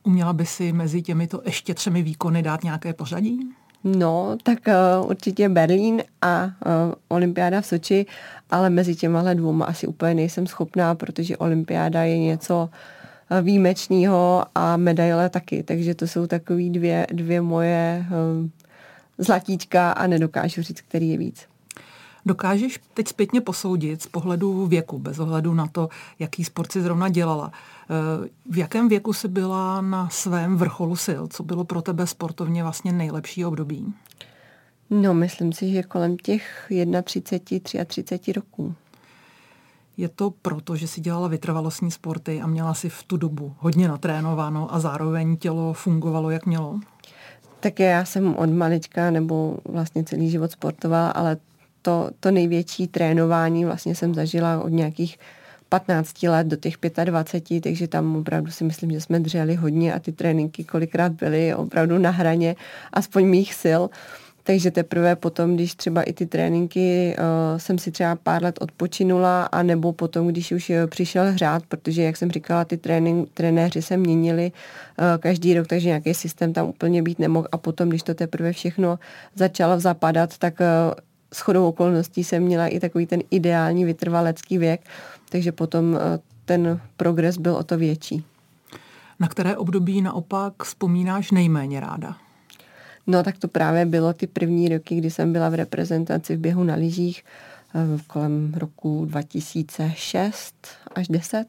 Uměla 0.03 0.33
by 0.33 0.45
si 0.45 0.73
mezi 0.73 1.01
těmito 1.01 1.41
ještě 1.45 1.73
třemi 1.73 2.01
výkony 2.01 2.43
dát 2.43 2.63
nějaké 2.63 2.93
pořadí? 2.93 3.39
No, 3.83 4.37
tak 4.43 4.59
uh, 4.67 5.09
určitě 5.09 5.49
Berlín 5.49 6.01
a 6.21 6.45
uh, 6.45 6.51
olympiáda 7.07 7.61
v 7.61 7.65
Soči, 7.65 8.05
ale 8.49 8.69
mezi 8.69 8.95
těma 8.95 9.33
dvouma 9.33 9.65
asi 9.65 9.87
úplně 9.87 10.13
nejsem 10.13 10.47
schopná, 10.47 10.95
protože 10.95 11.37
olympiáda 11.37 12.03
je 12.03 12.19
něco 12.19 12.69
uh, 13.31 13.41
výjimečného 13.41 14.45
a 14.55 14.77
medaile 14.77 15.29
taky, 15.29 15.63
takže 15.63 15.95
to 15.95 16.07
jsou 16.07 16.27
takové 16.27 16.69
dvě, 16.69 17.07
dvě 17.13 17.41
moje 17.41 18.05
uh, 18.07 18.49
zlatíčka 19.17 19.91
a 19.91 20.07
nedokážu 20.07 20.61
říct, 20.61 20.81
který 20.81 21.09
je 21.09 21.17
víc. 21.17 21.45
Dokážeš 22.25 22.79
teď 22.93 23.07
zpětně 23.07 23.41
posoudit 23.41 24.01
z 24.01 24.07
pohledu 24.07 24.65
věku, 24.65 24.99
bez 24.99 25.19
ohledu 25.19 25.53
na 25.53 25.67
to, 25.67 25.89
jaký 26.19 26.43
sport 26.43 26.71
si 26.71 26.81
zrovna 26.81 27.09
dělala. 27.09 27.51
Eh, 27.51 28.29
v 28.49 28.57
jakém 28.57 28.89
věku 28.89 29.13
jsi 29.13 29.27
byla 29.27 29.81
na 29.81 30.09
svém 30.09 30.57
vrcholu 30.57 30.95
sil? 31.05 31.21
Co 31.27 31.43
bylo 31.43 31.63
pro 31.63 31.81
tebe 31.81 32.07
sportovně 32.07 32.63
vlastně 32.63 32.91
nejlepší 32.91 33.45
období? 33.45 33.93
No, 34.89 35.13
myslím 35.13 35.53
si, 35.53 35.71
že 35.71 35.83
kolem 35.83 36.17
těch 36.17 36.71
31, 37.03 37.85
33 37.85 38.33
roků. 38.33 38.75
Je 39.97 40.09
to 40.09 40.31
proto, 40.41 40.75
že 40.75 40.87
si 40.87 41.01
dělala 41.01 41.27
vytrvalostní 41.27 41.91
sporty 41.91 42.41
a 42.41 42.47
měla 42.47 42.73
si 42.73 42.89
v 42.89 43.03
tu 43.03 43.17
dobu 43.17 43.53
hodně 43.57 43.87
natrénováno 43.87 44.73
a 44.73 44.79
zároveň 44.79 45.37
tělo 45.37 45.73
fungovalo, 45.73 46.29
jak 46.29 46.45
mělo? 46.45 46.79
Tak 47.59 47.79
já 47.79 48.05
jsem 48.05 48.35
od 48.35 48.49
malička 48.49 49.11
nebo 49.11 49.57
vlastně 49.65 50.03
celý 50.03 50.29
život 50.29 50.51
sportovala, 50.51 51.09
ale 51.09 51.37
to, 51.81 52.09
to 52.19 52.31
největší 52.31 52.87
trénování 52.87 53.65
vlastně 53.65 53.95
jsem 53.95 54.15
zažila 54.15 54.63
od 54.63 54.69
nějakých 54.69 55.17
15 55.69 56.23
let 56.23 56.47
do 56.47 56.55
těch 56.55 56.75
25, 57.03 57.61
takže 57.61 57.87
tam 57.87 58.15
opravdu 58.15 58.51
si 58.51 58.63
myslím, 58.63 58.91
že 58.91 59.01
jsme 59.01 59.19
dřeli 59.19 59.55
hodně 59.55 59.93
a 59.93 59.99
ty 59.99 60.11
tréninky 60.11 60.63
kolikrát 60.63 61.11
byly 61.11 61.55
opravdu 61.55 61.97
na 61.97 62.09
hraně, 62.09 62.55
aspoň 62.93 63.25
mých 63.25 63.53
sil. 63.63 63.81
Takže 64.43 64.71
teprve 64.71 65.15
potom, 65.15 65.55
když 65.55 65.75
třeba 65.75 66.01
i 66.01 66.13
ty 66.13 66.25
tréninky 66.25 67.15
uh, 67.17 67.57
jsem 67.57 67.77
si 67.77 67.91
třeba 67.91 68.15
pár 68.15 68.43
let 68.43 68.55
odpočinula, 68.61 69.43
a 69.43 69.63
nebo 69.63 69.93
potom, 69.93 70.27
když 70.27 70.51
už 70.51 70.69
eh, 70.69 70.87
přišel 70.87 71.31
hřát, 71.31 71.63
protože, 71.65 72.03
jak 72.03 72.17
jsem 72.17 72.31
říkala, 72.31 72.65
ty 72.65 72.77
trénink, 72.77 73.29
trenéři 73.33 73.81
se 73.81 73.97
měnili 73.97 74.51
uh, 74.51 75.05
každý 75.19 75.53
rok, 75.53 75.67
takže 75.67 75.87
nějaký 75.87 76.13
systém 76.13 76.53
tam 76.53 76.67
úplně 76.67 77.03
být 77.03 77.19
nemohl. 77.19 77.47
A 77.51 77.57
potom, 77.57 77.89
když 77.89 78.03
to 78.03 78.13
teprve 78.13 78.53
všechno 78.53 78.99
začalo 79.35 79.79
zapadat, 79.79 80.37
tak 80.37 80.53
uh, 80.59 80.93
s 81.33 81.39
chodou 81.39 81.67
okolností 81.67 82.23
jsem 82.23 82.43
měla 82.43 82.67
i 82.67 82.79
takový 82.79 83.05
ten 83.05 83.21
ideální 83.31 83.85
vytrvalecký 83.85 84.57
věk, 84.57 84.81
takže 85.29 85.51
potom 85.51 85.97
eh, 85.97 86.19
ten 86.45 86.81
progres 86.97 87.37
byl 87.37 87.55
o 87.55 87.63
to 87.63 87.77
větší. 87.77 88.23
Na 89.19 89.27
které 89.27 89.57
období 89.57 90.01
naopak 90.01 90.63
vzpomínáš 90.63 91.31
nejméně 91.31 91.79
ráda? 91.79 92.15
No 93.07 93.23
tak 93.23 93.37
to 93.37 93.47
právě 93.47 93.85
bylo 93.85 94.13
ty 94.13 94.27
první 94.27 94.69
roky, 94.69 94.95
kdy 94.95 95.11
jsem 95.11 95.33
byla 95.33 95.49
v 95.49 95.55
reprezentaci 95.55 96.35
v 96.35 96.39
běhu 96.39 96.63
na 96.63 96.75
lyžích 96.75 97.23
eh, 97.75 98.01
kolem 98.07 98.53
roku 98.57 99.05
2006 99.05 100.67
až 100.95 101.07
10. 101.07 101.45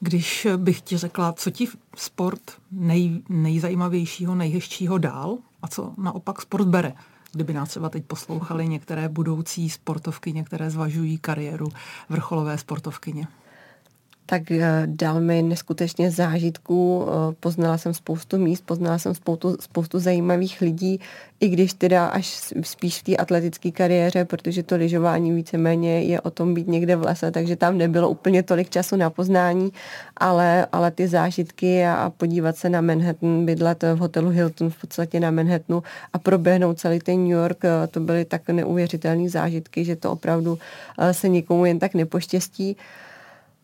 Když 0.00 0.46
bych 0.56 0.80
ti 0.80 0.96
řekla, 0.96 1.32
co 1.32 1.50
ti 1.50 1.68
sport 1.96 2.42
nej, 2.72 3.22
nejzajímavějšího, 3.28 4.34
nejhezčího 4.34 4.98
dál 4.98 5.38
a 5.62 5.68
co 5.68 5.92
naopak 5.98 6.42
sport 6.42 6.68
bere, 6.68 6.92
kdyby 7.36 7.52
nás 7.52 7.68
třeba 7.68 7.88
teď 7.88 8.04
poslouchali 8.04 8.68
některé 8.68 9.08
budoucí 9.08 9.70
sportovky, 9.70 10.32
některé 10.32 10.70
zvažují 10.70 11.18
kariéru 11.18 11.68
vrcholové 12.08 12.58
sportovkyně? 12.58 13.26
Tak 14.26 14.50
eh, 14.50 14.82
dal 14.86 15.20
mi 15.20 15.42
neskutečně 15.42 16.10
zážitků. 16.10 17.06
Eh, 17.08 17.34
poznala 17.40 17.78
jsem 17.78 17.94
spoustu 17.94 18.38
míst, 18.38 18.66
poznala 18.66 18.98
jsem 18.98 19.14
spoustu, 19.14 19.56
spoustu 19.60 19.98
zajímavých 19.98 20.60
lidí, 20.60 21.00
i 21.40 21.48
když 21.48 21.72
teda 21.72 22.06
až 22.06 22.26
spíš 22.62 23.00
v 23.00 23.02
té 23.02 23.16
atletické 23.16 23.70
kariéře, 23.70 24.24
protože 24.24 24.62
to 24.62 24.76
lyžování 24.76 25.32
víceméně 25.32 26.02
je 26.02 26.20
o 26.20 26.30
tom 26.30 26.54
být 26.54 26.68
někde 26.68 26.96
v 26.96 27.02
lese, 27.02 27.30
takže 27.30 27.56
tam 27.56 27.78
nebylo 27.78 28.08
úplně 28.08 28.42
tolik 28.42 28.70
času 28.70 28.96
na 28.96 29.10
poznání, 29.10 29.72
ale, 30.16 30.66
ale 30.72 30.90
ty 30.90 31.08
zážitky 31.08 31.86
a 31.86 32.12
podívat 32.16 32.56
se 32.56 32.70
na 32.70 32.80
Manhattan, 32.80 33.46
bydlet 33.46 33.82
v 33.82 33.98
hotelu 33.98 34.30
Hilton 34.30 34.70
v 34.70 34.80
podstatě 34.80 35.20
na 35.20 35.30
Manhattanu 35.30 35.82
a 36.12 36.18
proběhnout 36.18 36.78
celý 36.78 36.98
ten 36.98 37.22
New 37.22 37.38
York, 37.38 37.64
eh, 37.64 37.86
to 37.86 38.00
byly 38.00 38.24
tak 38.24 38.48
neuvěřitelné 38.48 39.28
zážitky, 39.28 39.84
že 39.84 39.96
to 39.96 40.12
opravdu 40.12 40.58
se 41.12 41.28
nikomu 41.28 41.64
jen 41.64 41.78
tak 41.78 41.94
nepoštěstí. 41.94 42.76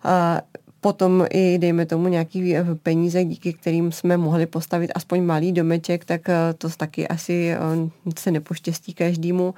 A 0.04 0.42
potom 0.80 1.26
i, 1.30 1.58
dejme 1.58 1.86
tomu, 1.86 2.08
nějaký 2.08 2.54
peníze, 2.82 3.24
díky 3.24 3.52
kterým 3.52 3.92
jsme 3.92 4.16
mohli 4.16 4.46
postavit 4.46 4.90
aspoň 4.94 5.22
malý 5.22 5.52
domeček, 5.52 6.04
tak 6.04 6.28
eh, 6.28 6.34
to 6.58 6.68
taky 6.68 7.08
asi 7.08 7.50
eh, 7.50 7.58
se 8.18 8.30
nepoštěstí 8.30 8.94
každému. 8.94 9.54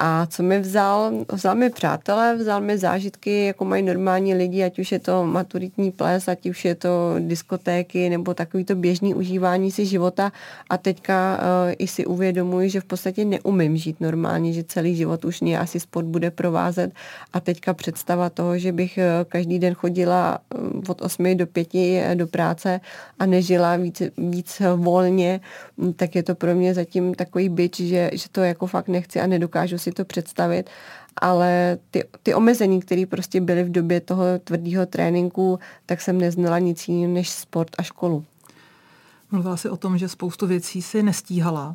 A 0.00 0.26
co 0.26 0.42
mi 0.42 0.60
vzal? 0.60 1.12
Vzal 1.32 1.54
mi 1.54 1.70
přátelé, 1.70 2.36
vzal 2.36 2.60
mi 2.60 2.78
zážitky, 2.78 3.44
jako 3.44 3.64
mají 3.64 3.82
normální 3.82 4.34
lidi, 4.34 4.64
ať 4.64 4.78
už 4.78 4.92
je 4.92 4.98
to 4.98 5.26
maturitní 5.26 5.90
ples, 5.90 6.28
ať 6.28 6.46
už 6.46 6.64
je 6.64 6.74
to 6.74 7.14
diskotéky 7.18 8.10
nebo 8.10 8.34
takový 8.34 8.64
to 8.64 8.74
běžný 8.74 9.14
užívání 9.14 9.70
si 9.70 9.86
života. 9.86 10.32
A 10.70 10.78
teďka 10.78 11.38
uh, 11.38 11.72
i 11.78 11.86
si 11.86 12.06
uvědomuji, 12.06 12.70
že 12.70 12.80
v 12.80 12.84
podstatě 12.84 13.24
neumím 13.24 13.76
žít 13.76 14.00
normálně, 14.00 14.52
že 14.52 14.64
celý 14.64 14.96
život 14.96 15.24
už 15.24 15.40
mě 15.40 15.58
asi 15.58 15.80
sport 15.80 16.06
bude 16.06 16.30
provázet. 16.30 16.92
A 17.32 17.40
teďka 17.40 17.74
představa 17.74 18.30
toho, 18.30 18.58
že 18.58 18.72
bych 18.72 18.98
uh, 18.98 19.24
každý 19.28 19.58
den 19.58 19.74
chodila 19.74 20.38
uh, 20.54 20.82
od 20.88 21.02
8 21.02 21.36
do 21.36 21.46
5 21.46 21.68
do 22.14 22.26
práce 22.26 22.80
a 23.18 23.26
nežila 23.26 23.76
víc, 23.76 24.02
víc 24.18 24.62
volně, 24.76 25.40
tak 25.96 26.14
je 26.14 26.22
to 26.22 26.34
pro 26.34 26.54
mě 26.54 26.74
zatím 26.74 27.14
takový 27.14 27.48
byč, 27.48 27.80
že, 27.80 28.10
že 28.12 28.28
to 28.32 28.40
jako 28.40 28.66
fakt 28.66 28.88
nechci 28.88 29.20
a 29.20 29.26
nedokážu 29.26 29.78
si 29.78 29.87
si 29.88 29.92
to 29.92 30.04
představit, 30.04 30.70
ale 31.16 31.78
ty, 31.90 32.04
ty 32.22 32.34
omezení, 32.34 32.80
které 32.80 33.06
prostě 33.06 33.40
byly 33.40 33.64
v 33.64 33.72
době 33.72 34.00
toho 34.00 34.24
tvrdého 34.44 34.86
tréninku, 34.86 35.58
tak 35.86 36.00
jsem 36.00 36.18
neznala 36.18 36.58
nic 36.58 36.88
jiného 36.88 37.14
než 37.14 37.30
sport 37.30 37.70
a 37.78 37.82
školu. 37.82 38.24
Mluvila 39.30 39.56
si 39.56 39.68
o 39.68 39.76
tom, 39.76 39.98
že 39.98 40.08
spoustu 40.08 40.46
věcí 40.46 40.82
si 40.82 41.02
nestíhala 41.02 41.74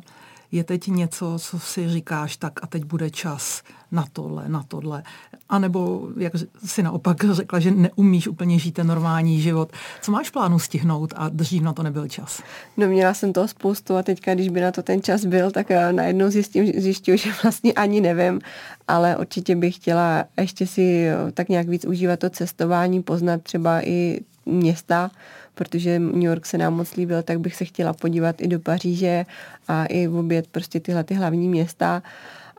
je 0.54 0.64
teď 0.64 0.86
něco, 0.86 1.38
co 1.38 1.58
si 1.58 1.88
říkáš, 1.88 2.36
tak 2.36 2.64
a 2.64 2.66
teď 2.66 2.84
bude 2.84 3.10
čas 3.10 3.62
na 3.92 4.04
tohle, 4.12 4.48
na 4.48 4.62
tohle. 4.62 5.02
A 5.48 5.58
nebo, 5.58 6.08
jak 6.16 6.32
si 6.64 6.82
naopak 6.82 7.24
řekla, 7.30 7.58
že 7.58 7.70
neumíš 7.70 8.28
úplně 8.28 8.58
žít 8.58 8.72
ten 8.72 8.86
normální 8.86 9.40
život. 9.40 9.72
Co 10.00 10.12
máš 10.12 10.30
plánu 10.30 10.58
stihnout 10.58 11.14
a 11.16 11.28
dřív 11.28 11.62
na 11.62 11.72
to 11.72 11.82
nebyl 11.82 12.08
čas? 12.08 12.42
No 12.76 12.86
měla 12.86 13.14
jsem 13.14 13.32
toho 13.32 13.48
spoustu 13.48 13.96
a 13.96 14.02
teďka, 14.02 14.34
když 14.34 14.48
by 14.48 14.60
na 14.60 14.72
to 14.72 14.82
ten 14.82 15.02
čas 15.02 15.24
byl, 15.24 15.50
tak 15.50 15.70
eh, 15.70 15.92
najednou 15.92 16.30
zjistím, 16.30 16.80
zjišťuju, 16.80 17.16
že 17.22 17.30
vlastně 17.42 17.72
ani 17.72 18.00
nevím, 18.00 18.40
ale 18.88 19.16
určitě 19.16 19.56
bych 19.56 19.74
chtěla 19.74 20.24
ještě 20.40 20.66
si 20.66 21.06
eh, 21.06 21.32
tak 21.32 21.48
nějak 21.48 21.68
víc 21.68 21.84
užívat 21.84 22.20
to 22.20 22.30
cestování, 22.30 23.02
poznat 23.02 23.42
třeba 23.42 23.86
i 23.86 24.20
města, 24.46 25.10
protože 25.54 25.98
New 25.98 26.22
York 26.22 26.46
se 26.46 26.58
nám 26.58 26.74
moc 26.74 26.94
líbil, 26.96 27.22
tak 27.22 27.40
bych 27.40 27.56
se 27.56 27.64
chtěla 27.64 27.92
podívat 27.92 28.40
i 28.40 28.48
do 28.48 28.60
Paříže 28.60 29.26
a 29.68 29.84
i 29.86 30.06
v 30.06 30.16
oběd 30.16 30.46
prostě 30.46 30.80
tyhle 30.80 31.04
ty 31.04 31.14
hlavní 31.14 31.48
města 31.48 32.02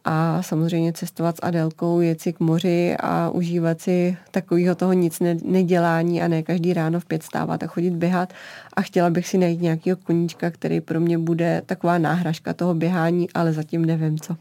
a 0.06 0.42
samozřejmě 0.42 0.94
cestovat 0.94 1.36
s 1.36 1.40
Adelkou, 1.44 2.02
jet 2.02 2.22
si 2.22 2.34
k 2.34 2.40
moři 2.40 2.96
a 3.00 3.30
užívat 3.30 3.82
si 3.82 4.18
takového 4.32 4.76
toho 4.76 4.94
nic 4.94 5.20
nedělání 5.44 6.22
a 6.22 6.28
ne 6.28 6.44
každý 6.44 6.74
ráno 6.74 7.00
v 7.00 7.06
pět 7.06 7.24
stávat 7.24 7.64
a 7.64 7.68
chodit 7.68 7.94
běhat. 7.94 8.34
A 8.74 8.82
chtěla 8.82 9.10
bych 9.10 9.28
si 9.28 9.38
najít 9.38 9.62
nějakého 9.62 9.98
koníčka, 9.98 10.52
který 10.52 10.82
pro 10.82 11.00
mě 11.00 11.18
bude 11.18 11.62
taková 11.66 11.98
náhražka 11.98 12.54
toho 12.54 12.74
běhání, 12.74 13.30
ale 13.34 13.54
zatím 13.54 13.86
nevím 13.86 14.20
co. 14.20 14.38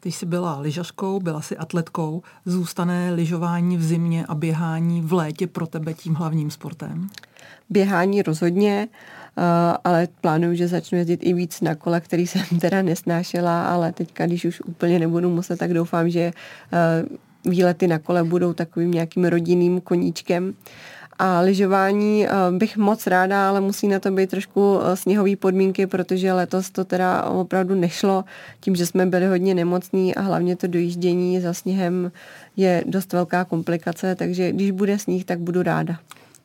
Ty 0.00 0.12
jsi 0.12 0.26
byla 0.26 0.60
lyžařkou, 0.60 1.20
byla 1.20 1.40
jsi 1.40 1.56
atletkou. 1.56 2.22
Zůstane 2.46 3.10
lyžování 3.14 3.76
v 3.76 3.82
zimě 3.82 4.26
a 4.28 4.34
běhání 4.34 5.00
v 5.02 5.12
létě 5.12 5.46
pro 5.46 5.66
tebe 5.66 5.94
tím 5.94 6.14
hlavním 6.14 6.50
sportem? 6.50 7.08
Běhání 7.70 8.22
rozhodně, 8.22 8.88
eh, 8.92 9.17
ale 9.84 10.08
plánuju, 10.20 10.54
že 10.54 10.68
začnu 10.68 10.98
jezdit 10.98 11.20
i 11.22 11.32
víc 11.32 11.60
na 11.60 11.74
kole, 11.74 12.00
který 12.00 12.26
jsem 12.26 12.42
teda 12.60 12.82
nesnášela, 12.82 13.66
ale 13.66 13.92
teďka, 13.92 14.26
když 14.26 14.44
už 14.44 14.60
úplně 14.60 14.98
nebudu 14.98 15.30
muset, 15.30 15.58
tak 15.58 15.74
doufám, 15.74 16.10
že 16.10 16.20
eh, 16.20 17.04
výlety 17.44 17.86
na 17.86 17.98
kole 17.98 18.24
budou 18.24 18.52
takovým 18.52 18.90
nějakým 18.90 19.24
rodinným 19.24 19.80
koníčkem. 19.80 20.54
A 21.18 21.40
lyžování 21.40 22.26
eh, 22.26 22.30
bych 22.50 22.76
moc 22.76 23.06
ráda, 23.06 23.48
ale 23.48 23.60
musí 23.60 23.88
na 23.88 24.00
to 24.00 24.10
být 24.10 24.30
trošku 24.30 24.78
sněhové 24.94 25.36
podmínky, 25.36 25.86
protože 25.86 26.32
letos 26.32 26.70
to 26.70 26.84
teda 26.84 27.22
opravdu 27.24 27.74
nešlo, 27.74 28.24
tím, 28.60 28.76
že 28.76 28.86
jsme 28.86 29.06
byli 29.06 29.26
hodně 29.26 29.54
nemocní 29.54 30.14
a 30.14 30.20
hlavně 30.20 30.56
to 30.56 30.66
dojíždění 30.66 31.40
za 31.40 31.54
sněhem 31.54 32.12
je 32.56 32.84
dost 32.86 33.12
velká 33.12 33.44
komplikace, 33.44 34.14
takže 34.14 34.52
když 34.52 34.70
bude 34.70 34.98
sníh, 34.98 35.24
tak 35.24 35.38
budu 35.38 35.62
ráda 35.62 35.98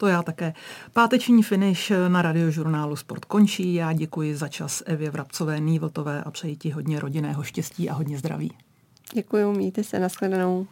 To 0.04 0.08
já 0.08 0.24
také. 0.24 0.54
Páteční 0.94 1.44
finish 1.44 1.92
na 2.08 2.22
radiožurnálu 2.22 2.96
Sport 2.96 3.26
končí. 3.26 3.74
Já 3.74 3.94
děkuji 3.94 4.36
za 4.36 4.48
čas 4.48 4.84
Evě 4.86 5.10
Vrabcové, 5.10 5.60
Nývotové 5.60 6.24
a 6.24 6.32
přeji 6.32 6.56
ti 6.56 6.70
hodně 6.70 7.00
rodinného 7.00 7.44
štěstí 7.44 7.90
a 7.90 7.94
hodně 7.94 8.18
zdraví. 8.18 8.52
Děkuji, 9.14 9.54
mějte 9.54 9.84
se, 9.84 10.00
nashledanou. 10.00 10.68